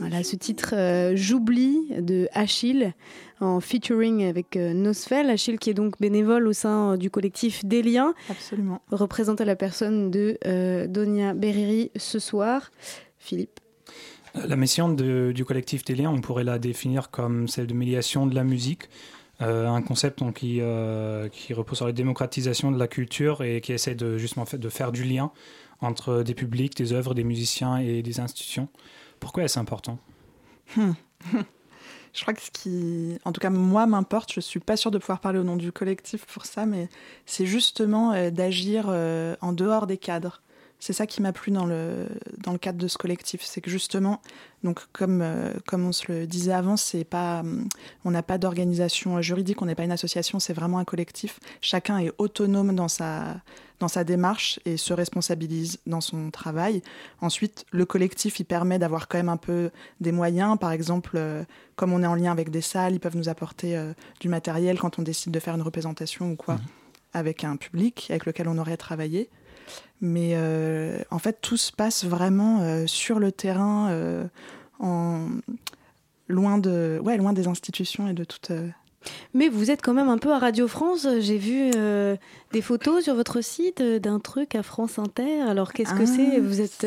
[0.00, 2.94] Voilà, ce titre euh, J'oublie de Achille
[3.40, 5.30] en featuring avec euh, Nosfell.
[5.30, 8.14] Achille qui est donc bénévole au sein euh, du collectif Des Liens.
[8.30, 8.80] Absolument.
[8.90, 12.70] Représente la personne de euh, Donia Beriri ce soir.
[13.18, 13.60] Philippe.
[14.34, 18.26] La mission de- du collectif des liens, on pourrait la définir comme celle de médiation
[18.26, 18.88] de la musique,
[19.42, 23.94] euh, un concept euh, qui repose sur la démocratisation de la culture et qui essaie
[23.94, 25.30] de, justement de faire du lien
[25.80, 28.68] entre des publics, des œuvres, des musiciens et des institutions.
[29.20, 29.98] Pourquoi est-ce important?
[30.76, 30.92] Hmm.
[32.14, 34.96] Je crois que ce qui, en tout cas moi, m'importe, je suis pas sûre de
[34.96, 36.88] pouvoir parler au nom du collectif pour ça, mais
[37.26, 40.40] c'est justement euh, d'agir en dehors des cadres.
[40.78, 42.06] C'est ça qui m'a plu dans le,
[42.38, 43.42] dans le cadre de ce collectif.
[43.42, 44.20] C'est que justement,
[44.62, 47.68] donc comme, euh, comme on se le disait avant, c'est pas, hum,
[48.04, 51.40] on n'a pas d'organisation juridique, on n'est pas une association, c'est vraiment un collectif.
[51.60, 53.36] Chacun est autonome dans sa,
[53.80, 56.82] dans sa démarche et se responsabilise dans son travail.
[57.20, 59.70] Ensuite, le collectif, il permet d'avoir quand même un peu
[60.00, 60.58] des moyens.
[60.58, 61.42] Par exemple, euh,
[61.76, 64.78] comme on est en lien avec des salles, ils peuvent nous apporter euh, du matériel
[64.78, 66.58] quand on décide de faire une représentation ou quoi,
[67.14, 69.30] avec un public avec lequel on aurait travaillé.
[70.00, 74.24] Mais euh, en fait, tout se passe vraiment euh, sur le terrain, euh,
[74.78, 75.26] en...
[76.28, 77.00] loin, de...
[77.02, 78.50] ouais, loin des institutions et de toute.
[79.34, 81.06] Mais vous êtes quand même un peu à Radio France.
[81.20, 81.70] J'ai vu
[82.52, 85.42] des photos sur votre site d'un truc à France Inter.
[85.42, 86.06] Alors qu'est-ce que Ah.
[86.06, 86.40] c'est?
[86.40, 86.84] Vous êtes,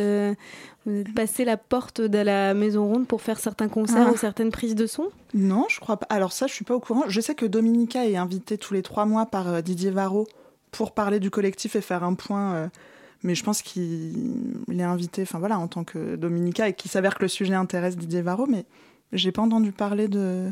[0.86, 4.12] vous êtes passé la porte de la Maison Ronde pour faire certains concerts Ah.
[4.12, 5.06] ou certaines prises de son?
[5.34, 6.08] Non, je crois pas.
[6.10, 7.04] Alors ça, je suis pas au courant.
[7.08, 10.28] Je sais que Dominica est invitée tous les trois mois par Didier Varro
[10.72, 12.54] pour parler du collectif et faire un point.
[12.56, 12.68] euh,
[13.24, 16.90] mais je pense qu'il il est invité, enfin voilà, en tant que Dominica et qu'il
[16.90, 18.66] s'avère que le sujet intéresse Didier Varro, mais
[19.12, 20.50] j'ai pas entendu parler de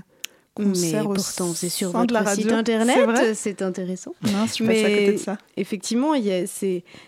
[0.65, 2.57] concert au pourtant, c'est sur votre la site radio.
[2.57, 2.95] internet.
[2.97, 4.13] C'est vrai C'est intéressant.
[4.23, 5.37] Non, je suis passée à côté de ça.
[5.55, 6.13] Effectivement,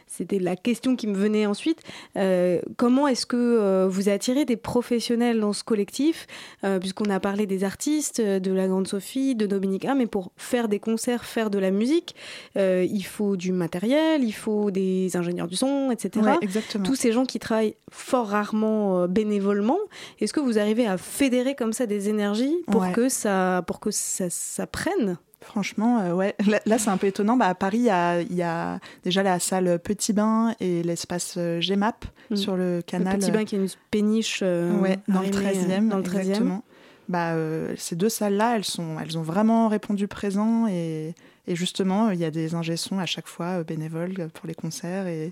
[0.08, 1.80] c'était la question qui me venait ensuite.
[2.18, 6.28] Euh, comment est-ce que euh, vous attirez des professionnels dans ce collectif?
[6.64, 10.68] Euh, Puisqu'on a parlé des artistes, de la Grande Sophie, de Dominica, mais pour faire
[10.68, 12.16] des concerts, faire de la musique,
[12.56, 16.26] il faut du matériel, il faut des ingénieurs du son, etc.
[16.26, 16.84] Ouais, exactement.
[16.84, 19.78] Tous ces gens qui travaillent fort rarement bénévolement.
[20.20, 22.92] Est-ce que vous arrivez à fédérer comme ça des énergies pour Ouais.
[22.94, 26.36] que ça, pour que ça, ça prenne Franchement, euh, ouais.
[26.48, 27.38] Là, là, c'est un peu étonnant.
[27.38, 30.84] Bah, à Paris, il y a, il y a déjà la salle Petit Bain et
[30.84, 32.36] l'espace euh, GMAP Mm.
[32.36, 33.14] sur le canal.
[33.16, 35.88] Le petit bain qui est une péniche euh, ouais, dans le arrimée, euh, 13e.
[35.88, 36.20] dans le 13e.
[36.20, 36.64] exactement.
[37.08, 40.68] Bah, euh, ces deux salles-là, elles, sont, elles ont vraiment répondu présent.
[40.68, 41.16] Et,
[41.48, 45.08] et justement, il y a des ingé-sons à chaque fois euh, bénévoles pour les concerts.
[45.08, 45.28] Et,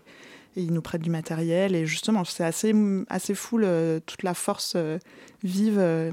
[0.56, 1.76] et ils nous prêtent du matériel.
[1.76, 2.74] Et justement, c'est assez,
[3.10, 4.98] assez fou le- toute la force euh,
[5.44, 5.78] vive.
[5.80, 6.12] euh,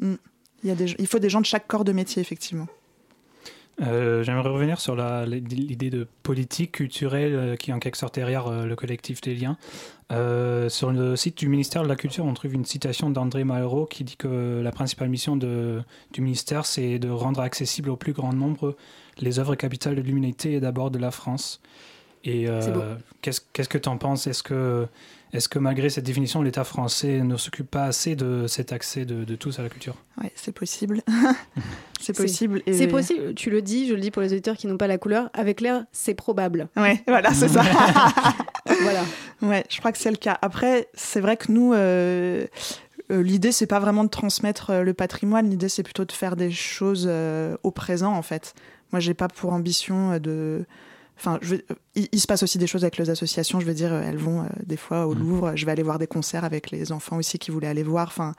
[0.00, 0.14] mm.
[0.66, 2.66] Il, y a des, il faut des gens de chaque corps de métier, effectivement.
[3.82, 8.46] Euh, J'aimerais revenir sur l'idée de politique culturelle euh, qui est en quelque sorte derrière
[8.46, 9.58] euh, le collectif des liens.
[10.10, 14.02] Sur le site du ministère de la Culture, on trouve une citation d'André Malraux qui
[14.04, 18.32] dit que la principale mission de- du ministère, c'est de rendre accessible au plus grand
[18.32, 18.76] nombre
[19.18, 21.60] les œuvres capitales de l'humanité et d'abord de la France.
[22.24, 22.46] Et
[23.22, 24.26] qu'est-ce que tu en penses?
[24.26, 24.86] Est-ce que,
[25.32, 29.24] est que malgré cette définition, l'État français ne s'occupe pas assez de cet accès de,
[29.24, 29.94] de tous à la culture?
[30.22, 31.02] Ouais, c'est possible.
[32.00, 32.62] c'est possible.
[32.66, 34.86] et- C'est possible, tu le dis, je le dis pour les auditeurs qui n'ont pas
[34.86, 36.68] la couleur, avec l'air, c'est probable.
[36.76, 37.62] Ouais, voilà, c'est ça.
[38.82, 39.04] voilà.
[39.42, 40.38] Ouais, je crois que c'est le cas.
[40.42, 42.46] Après, c'est vrai que nous, euh,
[43.10, 46.36] euh, l'idée, c'est pas vraiment de transmettre euh, le patrimoine, l'idée, c'est plutôt de faire
[46.36, 48.54] des choses euh, au présent, en fait.
[48.92, 50.64] Moi, j'ai pas pour ambition euh, de.
[51.18, 51.64] Enfin, je veux-
[51.94, 53.58] il, il se passe aussi des choses avec les associations.
[53.60, 55.52] Je veux dire, euh, elles vont euh, des fois au Louvre.
[55.56, 58.08] Je vais aller voir des concerts avec les enfants aussi qui voulaient aller voir.
[58.08, 58.34] Enfin,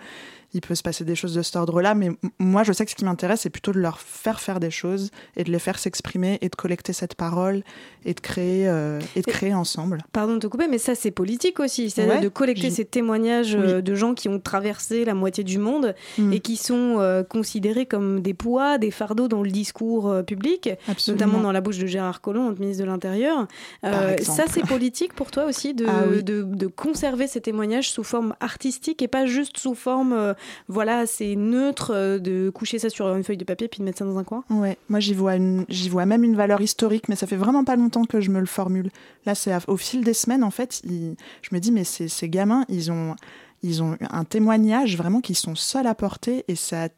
[0.54, 1.94] il peut se passer des choses de cet ordre-là.
[1.96, 4.72] Mais moi, je sais que ce qui m'intéresse, c'est plutôt de leur faire faire des
[4.72, 7.64] choses et de les faire s'exprimer et de collecter cette parole
[8.06, 10.00] et de créer euh, et de créer ensemble.
[10.14, 13.56] Pardon de te couper, mais ça c'est politique aussi, c'est-à-dire Ouais, de collecter ces témoignages
[13.56, 13.62] Oui.
[13.72, 16.34] euh, de gens qui ont traversé la moitié du monde Mm.
[16.34, 20.70] et qui sont euh, considérés comme des poids, des fardeaux dans le discours euh, public,
[20.88, 21.26] Absolument.
[21.26, 23.48] notamment dans la bouche de Gérard Collomb, notre ministre de l'Intérieur.
[23.84, 26.24] Ça c'est politique pour toi aussi de, Ah oui.
[26.24, 30.34] de, de conserver ces témoignages sous forme artistique et pas juste sous forme,
[30.68, 34.00] voilà, c'est neutre euh, de coucher ça sur une feuille de papier puis de mettre
[34.00, 34.44] ça dans un coin.
[34.50, 35.34] Ouais, moi j'y vois,
[35.70, 38.40] j'y vois même une valeur historique, mais ça fait vraiment pas longtemps que je me
[38.40, 38.90] le formule.
[39.26, 42.66] Là, c'est au fil des semaines, en fait, je me dis, mais ces, ces gamins,
[42.70, 43.16] ils ont,
[43.64, 46.90] ils ont un témoignage vraiment qu'ils sont seuls à porter, et ça,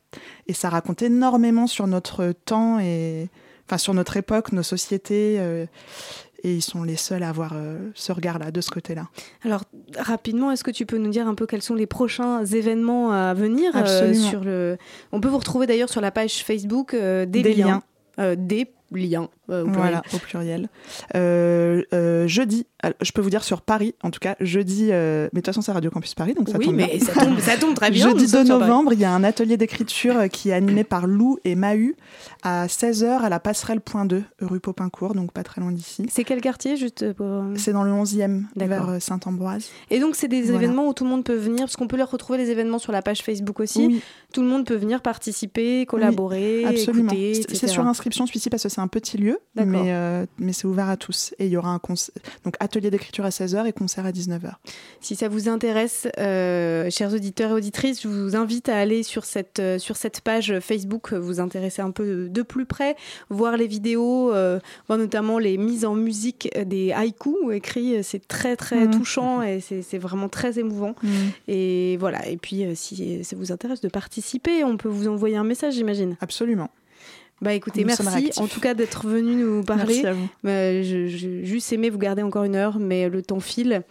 [0.47, 3.29] et ça raconte énormément sur notre temps et,
[3.67, 5.65] enfin, sur notre époque, nos sociétés, euh,
[6.43, 9.07] et ils sont les seuls à avoir euh, ce regard-là, de ce côté-là.
[9.43, 9.63] Alors,
[9.97, 13.33] rapidement, est-ce que tu peux nous dire un peu quels sont les prochains événements à
[13.33, 14.77] venir euh, sur le...
[15.11, 17.81] On peut vous retrouver d'ailleurs sur la page Facebook euh, des, Des liens.
[18.17, 18.35] liens.
[18.35, 19.29] Des liens.
[19.49, 19.73] Euh, au pluriel.
[19.81, 20.69] Voilà, au pluriel.
[21.15, 22.65] Euh, euh, jeudi,
[23.01, 25.71] je peux vous dire sur Paris, en tout cas, jeudi, mais de toute façon, c'est
[25.71, 26.99] Radio Campus Paris, donc ça Oui, tombe mais bien.
[27.05, 28.69] ça tombe- ça tombe très bien, Jeudi 2 sommes sur Paris.
[28.69, 31.95] novembre, il y a un atelier d'écriture qui est animé par Lou et Mahu
[32.43, 36.05] à 16h à la passerelle point 2, rue Popincourt, donc pas très loin d'ici.
[36.09, 37.43] C'est quel quartier, juste pour...
[37.55, 38.91] C'est dans le 11e, D'accord.
[38.91, 39.69] vers Saint-Ambroise.
[39.89, 40.63] Et donc, c'est des Voilà.
[40.63, 42.91] événements où tout le monde peut venir, parce qu'on peut leur retrouver les événements sur
[42.91, 43.87] la page Facebook aussi.
[43.87, 44.01] Oui.
[44.33, 47.11] Tout le monde peut venir participer, collaborer, Oui, absolument.
[47.53, 49.38] C'est sur inscription celui-ci parce que c'est un petit lieu.
[49.55, 51.33] Mais, euh, mais c'est ouvert à tous.
[51.39, 51.79] Et il y aura un
[52.43, 54.53] donc atelier d'écriture à 16h et concert à 19h.
[55.01, 59.25] Si ça vous intéresse, euh, chers auditeurs et auditrices, je vous invite à aller sur
[59.25, 62.95] cette, euh, sur cette page Facebook, vous intéresser un peu de plus près,
[63.29, 64.31] voir les vidéos,
[64.87, 68.03] voir notamment les mises en musique des haïkus écrits.
[68.03, 68.91] C'est très très Mhm.
[68.91, 70.95] touchant et c'est vraiment très émouvant.
[71.01, 71.11] Mhm.
[71.47, 72.27] Et voilà.
[72.27, 76.17] Et puis, si ça vous intéresse de participer, on peut vous envoyer un message, j'imagine.
[76.21, 76.69] Absolument.
[77.41, 80.01] Bah écoutez, Nous merci en tout cas d'être venu nous parler.
[80.03, 80.27] Merci à vous.
[80.43, 83.83] Je, je- juste aimé vous garder encore une heure, mais le temps file.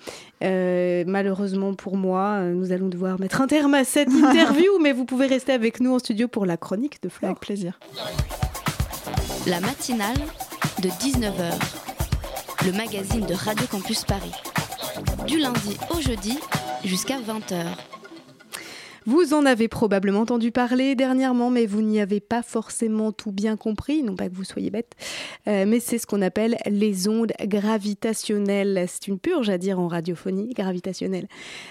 [0.44, 4.92] Euh, malheureusement pour moi, euh, nous allons devoir mettre un terme à cette interview, mais
[4.92, 7.30] vous pouvez rester avec nous en studio pour la chronique de Flore.
[7.30, 7.78] Avec plaisir.
[9.46, 10.16] La matinale
[10.82, 11.54] de 19h.
[12.66, 14.32] Le magazine de Radio Campus Paris.
[15.26, 16.38] Du lundi au jeudi
[16.84, 17.64] jusqu'à 20h.
[19.08, 23.56] Vous en avez probablement entendu parler dernièrement, mais vous n'y avez pas forcément tout bien
[23.56, 24.92] compris, non pas que vous soyez bête,
[25.46, 28.84] euh, mais c'est ce qu'on appelle les ondes gravitationnelles.
[28.86, 31.26] C'est une purge à dire en radiophonie, gravitationnelle.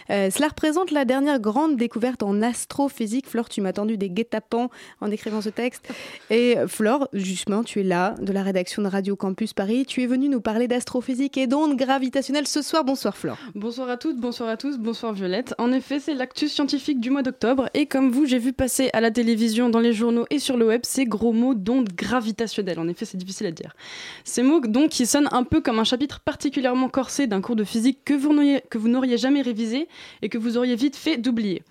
[0.10, 3.28] Euh, cela représente la dernière grande découverte en astrophysique.
[3.28, 5.94] Flore, tu m'as tendu des guet-apens en écrivant ce texte.
[6.32, 9.86] Et Flore, justement, tu es là, de la rédaction de Radio Campus Paris.
[9.86, 12.84] Tu es venue nous parler d'astrophysique et d'ondes gravitationnelles ce soir.
[12.84, 13.38] Bonsoir Flore.
[13.54, 15.54] Bonsoir à toutes, bonsoir à tous, bonsoir Violette.
[15.60, 17.27] En effet, c'est l'actu scientifique du mois
[17.74, 20.66] et comme vous, j'ai vu passer à la télévision, dans les journaux et sur le
[20.66, 22.80] web ces gros mots d'ondes gravitationnelles.
[22.80, 23.76] En effet, c'est difficile à dire.
[24.24, 27.64] Ces mots donc qui sonnent un peu comme un chapitre particulièrement corsé d'un cours de
[27.64, 29.88] physique que vous n'auriez- que vous n'auriez jamais révisé
[30.22, 31.64] et que vous auriez vite fait d'oublier.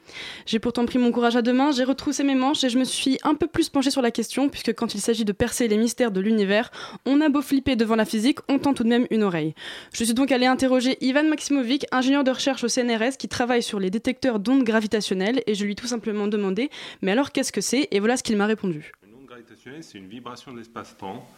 [0.46, 2.84] J'ai pourtant pris mon courage à deux mains, j'ai retroussé mes manches et je me
[2.84, 5.78] suis un peu plus penchée sur la question puisque quand il s'agit de percer les
[5.78, 6.70] mystères de l'univers,
[7.06, 9.54] on a beau flipper devant la physique, on tend tout de même une oreille.
[9.92, 13.80] Je suis donc allée interroger Ivan Maximovic, ingénieur de recherche au CNRS qui travaille sur
[13.80, 16.70] les détecteurs d'ondes gravitationnelles et je lui ai tout simplement demandé
[17.02, 17.88] mais alors qu'est-ce que c'est?
[17.90, 18.92] Et voilà ce qu'il m'a répondu.
[19.06, 21.28] Une onde gravitationnelle, c'est une vibration de l'espace-temps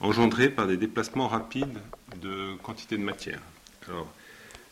[0.00, 1.78] engendrée par des déplacements rapides
[2.20, 3.40] de quantité de matière.
[3.88, 4.12] Alors,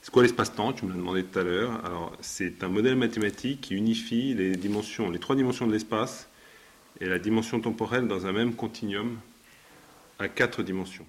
[0.02, 0.72] c'est quoi l'espace-temps?
[0.72, 1.84] Tu me l'as demandé tout à l'heure.
[1.84, 6.28] Alors, c'est un modèle mathématique qui unifie les dimensions, les trois dimensions de l'espace
[7.00, 9.18] et la dimension temporelle dans un même continuum
[10.18, 11.06] à quatre dimensions.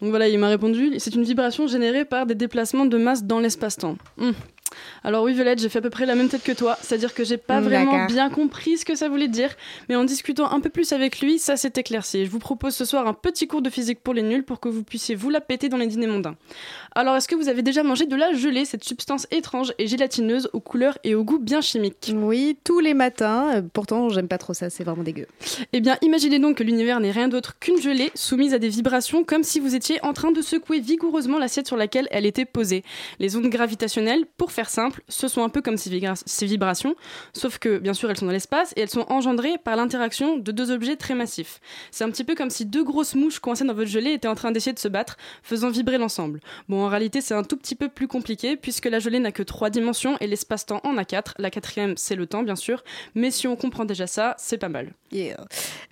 [0.00, 3.38] Donc voilà, il m'a répondu, c'est une vibration générée par des déplacements de masse dans
[3.38, 3.98] l'espace-temps.
[4.16, 4.30] Hmm.
[5.04, 7.24] Alors oui, Violette, j'ai fait à peu près la même tête que toi, c'est-à-dire que
[7.24, 9.50] j'ai pas Hmm, vraiment bien compris ce que ça voulait dire,
[9.88, 12.24] mais en discutant un peu plus avec lui, ça s'est éclairci.
[12.24, 14.68] Je vous propose ce soir un petit cours de physique pour les nuls pour que
[14.68, 16.36] vous puissiez vous la péter dans les dîners mondains.
[16.94, 20.48] Alors, est-ce que vous avez déjà mangé de la gelée, cette substance étrange et gélatineuse
[20.52, 22.12] aux couleurs et au goût bien chimiques?
[22.14, 23.56] Oui, tous les matins.
[23.56, 25.26] Euh, Pourtant, j'aime pas trop ça, c'est vraiment dégueu.
[25.72, 29.24] Eh bien, imaginez donc que l'univers n'est rien d'autre qu'une gelée soumise à des vibrations
[29.24, 32.82] comme si vous étiez en train de secouer vigoureusement l'assiette sur laquelle elle était posée.
[33.18, 36.94] Les ondes gravitationnelles, pour faire simple, ce sont un peu comme ces, vibrations,
[37.32, 40.52] sauf que, bien sûr, elles sont dans l'espace et elles sont engendrées par l'interaction de
[40.52, 41.60] deux objets très massifs.
[41.90, 44.34] C'est un petit peu comme si deux grosses mouches coincées dans votre gelée étaient en
[44.34, 46.40] train d'essayer de se battre, faisant vibrer l'ensemble.
[46.68, 49.42] Bon, en réalité, c'est un tout petit peu plus compliqué puisque la gelée n'a que
[49.42, 51.34] trois dimensions et l'espace-temps en a quatre.
[51.38, 52.84] La quatrième, c'est le temps, bien sûr,
[53.14, 54.92] mais si on comprend déjà ça, c'est pas mal.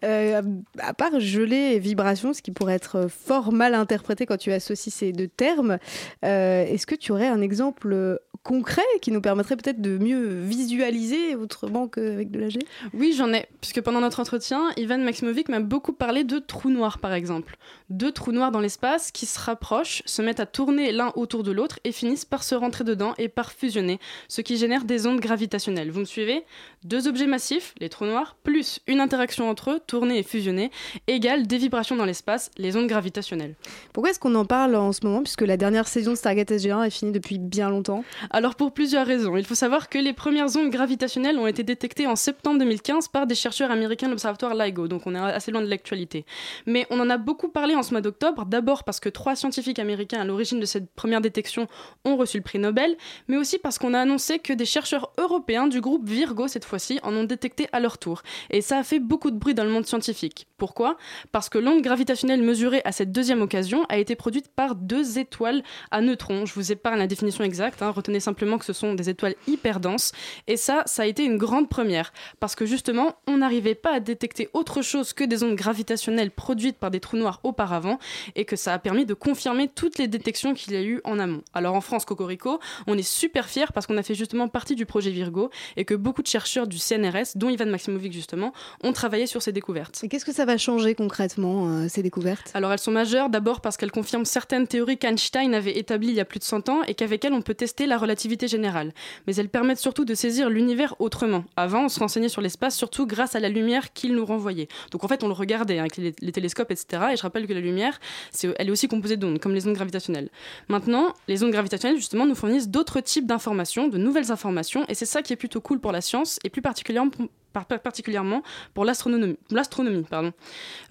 [0.04, 0.42] Euh,
[0.78, 4.92] à part gelée et vibration, ce qui pourrait être fort mal interprété quand tu associes
[4.92, 5.78] ces deux termes,
[6.24, 8.16] euh, est-ce que tu aurais un exemple euh,
[8.48, 13.30] concret qui nous permettrait peut-être de mieux visualiser autrement qu'avec de la gelée Oui, j'en
[13.34, 17.58] ai, puisque pendant notre entretien, Ivan Maximovic m'a beaucoup parlé de trous noirs, par exemple.
[17.90, 21.52] Deux trous noirs dans l'espace qui se rapprochent, se mettent à tourner l'un autour de
[21.52, 25.20] l'autre et finissent par se rentrer dedans et par fusionner, ce qui génère des ondes
[25.20, 25.90] gravitationnelles.
[25.90, 26.42] Vous me suivez?
[26.84, 30.70] Deux objets massifs, les trous noirs, plus une interaction entre eux, tourner et fusionner,
[31.06, 33.56] égale des vibrations dans l'espace, les ondes gravitationnelles.
[33.92, 36.86] Pourquoi est-ce qu'on en parle en ce moment, puisque la dernière saison de Stargate SG1
[36.86, 38.04] est finie depuis bien longtemps?
[38.38, 39.36] Alors pour plusieurs raisons.
[39.36, 43.26] Il faut savoir que les premières ondes gravitationnelles ont été détectées en septembre 2015 par
[43.26, 46.24] des chercheurs américains de l'observatoire LIGO, donc on est assez loin de l'actualité.
[46.64, 49.80] Mais on en a beaucoup parlé en ce mois d'octobre, d'abord parce que trois scientifiques
[49.80, 51.66] américains à l'origine de cette première détection
[52.04, 55.66] ont reçu le prix Nobel, mais aussi parce qu'on a annoncé que des chercheurs européens
[55.66, 58.22] du groupe Virgo cette fois-ci en ont détecté à leur tour.
[58.50, 60.46] Et ça a fait beaucoup de bruit dans le monde scientifique.
[60.58, 60.96] Pourquoi?
[61.32, 65.64] Parce que l'onde gravitationnelle mesurée à cette deuxième occasion a été produite par deux étoiles
[65.90, 66.46] à neutrons.
[66.46, 67.90] Je vous épargne la définition exacte, hein.
[67.90, 70.12] retenez simplement que ce sont des étoiles hyper denses.
[70.48, 72.12] Et ça, ça a été une grande première.
[72.40, 76.76] Parce que justement, on n'arrivait pas à détecter autre chose que des ondes gravitationnelles produites
[76.76, 77.98] par des trous noirs auparavant,
[78.36, 81.18] et que ça a permis de confirmer toutes les détections qu'il y a eu en
[81.18, 81.42] amont.
[81.54, 84.84] Alors en France, Cocorico, on est super fiers parce qu'on a fait justement partie du
[84.84, 88.52] projet Virgo, et que beaucoup de chercheurs du CNRS, dont Ivan Maximovic justement,
[88.84, 90.00] ont travaillé sur ces découvertes.
[90.04, 92.50] Et qu'est-ce que ça va changer concrètement, euh, ces découvertes?
[92.52, 96.20] Alors elles sont majeures d'abord parce qu'elles confirment certaines théories qu'Einstein avait établies il y
[96.20, 98.92] a plus de 100 ans et qu'avec elles on peut tester la relation relativité générale,
[99.26, 101.44] mais elles permettent surtout de saisir l'univers autrement.
[101.56, 104.68] Avant, on se renseignait sur l'espace surtout grâce à la lumière qu'il nous renvoyait.
[104.90, 106.86] Donc en fait, on le regardait avec les, les télescopes, etc.
[107.12, 108.00] Et je rappelle que la lumière,
[108.32, 110.30] c'est- elle est aussi composée d'ondes, comme les ondes gravitationnelles.
[110.68, 115.06] Maintenant, les ondes gravitationnelles, justement, nous fournissent d'autres types d'informations, de nouvelles informations, et c'est
[115.06, 118.42] ça qui est plutôt cool pour la science, et plus particulièrement pour, par- par- particulièrement
[118.84, 120.04] l'astronomie.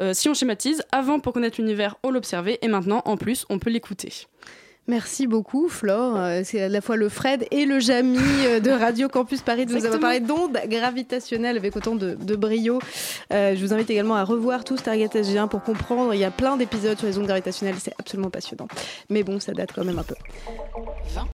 [0.01, 3.57] Euh, si on schématise, avant pour connaître l'univers, on l'observait, et maintenant, en plus, on
[3.59, 4.11] peut l'écouter.
[4.89, 6.15] Merci beaucoup, Flore.
[6.15, 9.65] Euh, C'est à la fois le Fred et le Jamy euh, de Radio Campus Paris
[9.65, 12.79] de nous avoir parlé d'ondes gravitationnelles avec autant de, de brio.
[13.33, 16.13] Euh, je vous invite également à revoir tout Stargate SG1 pour comprendre.
[16.13, 18.69] Il y a plein d'épisodes sur les ondes gravitationnelles, c'est absolument passionnant.
[19.09, 20.15] Mais bon, ça date quand même un peu.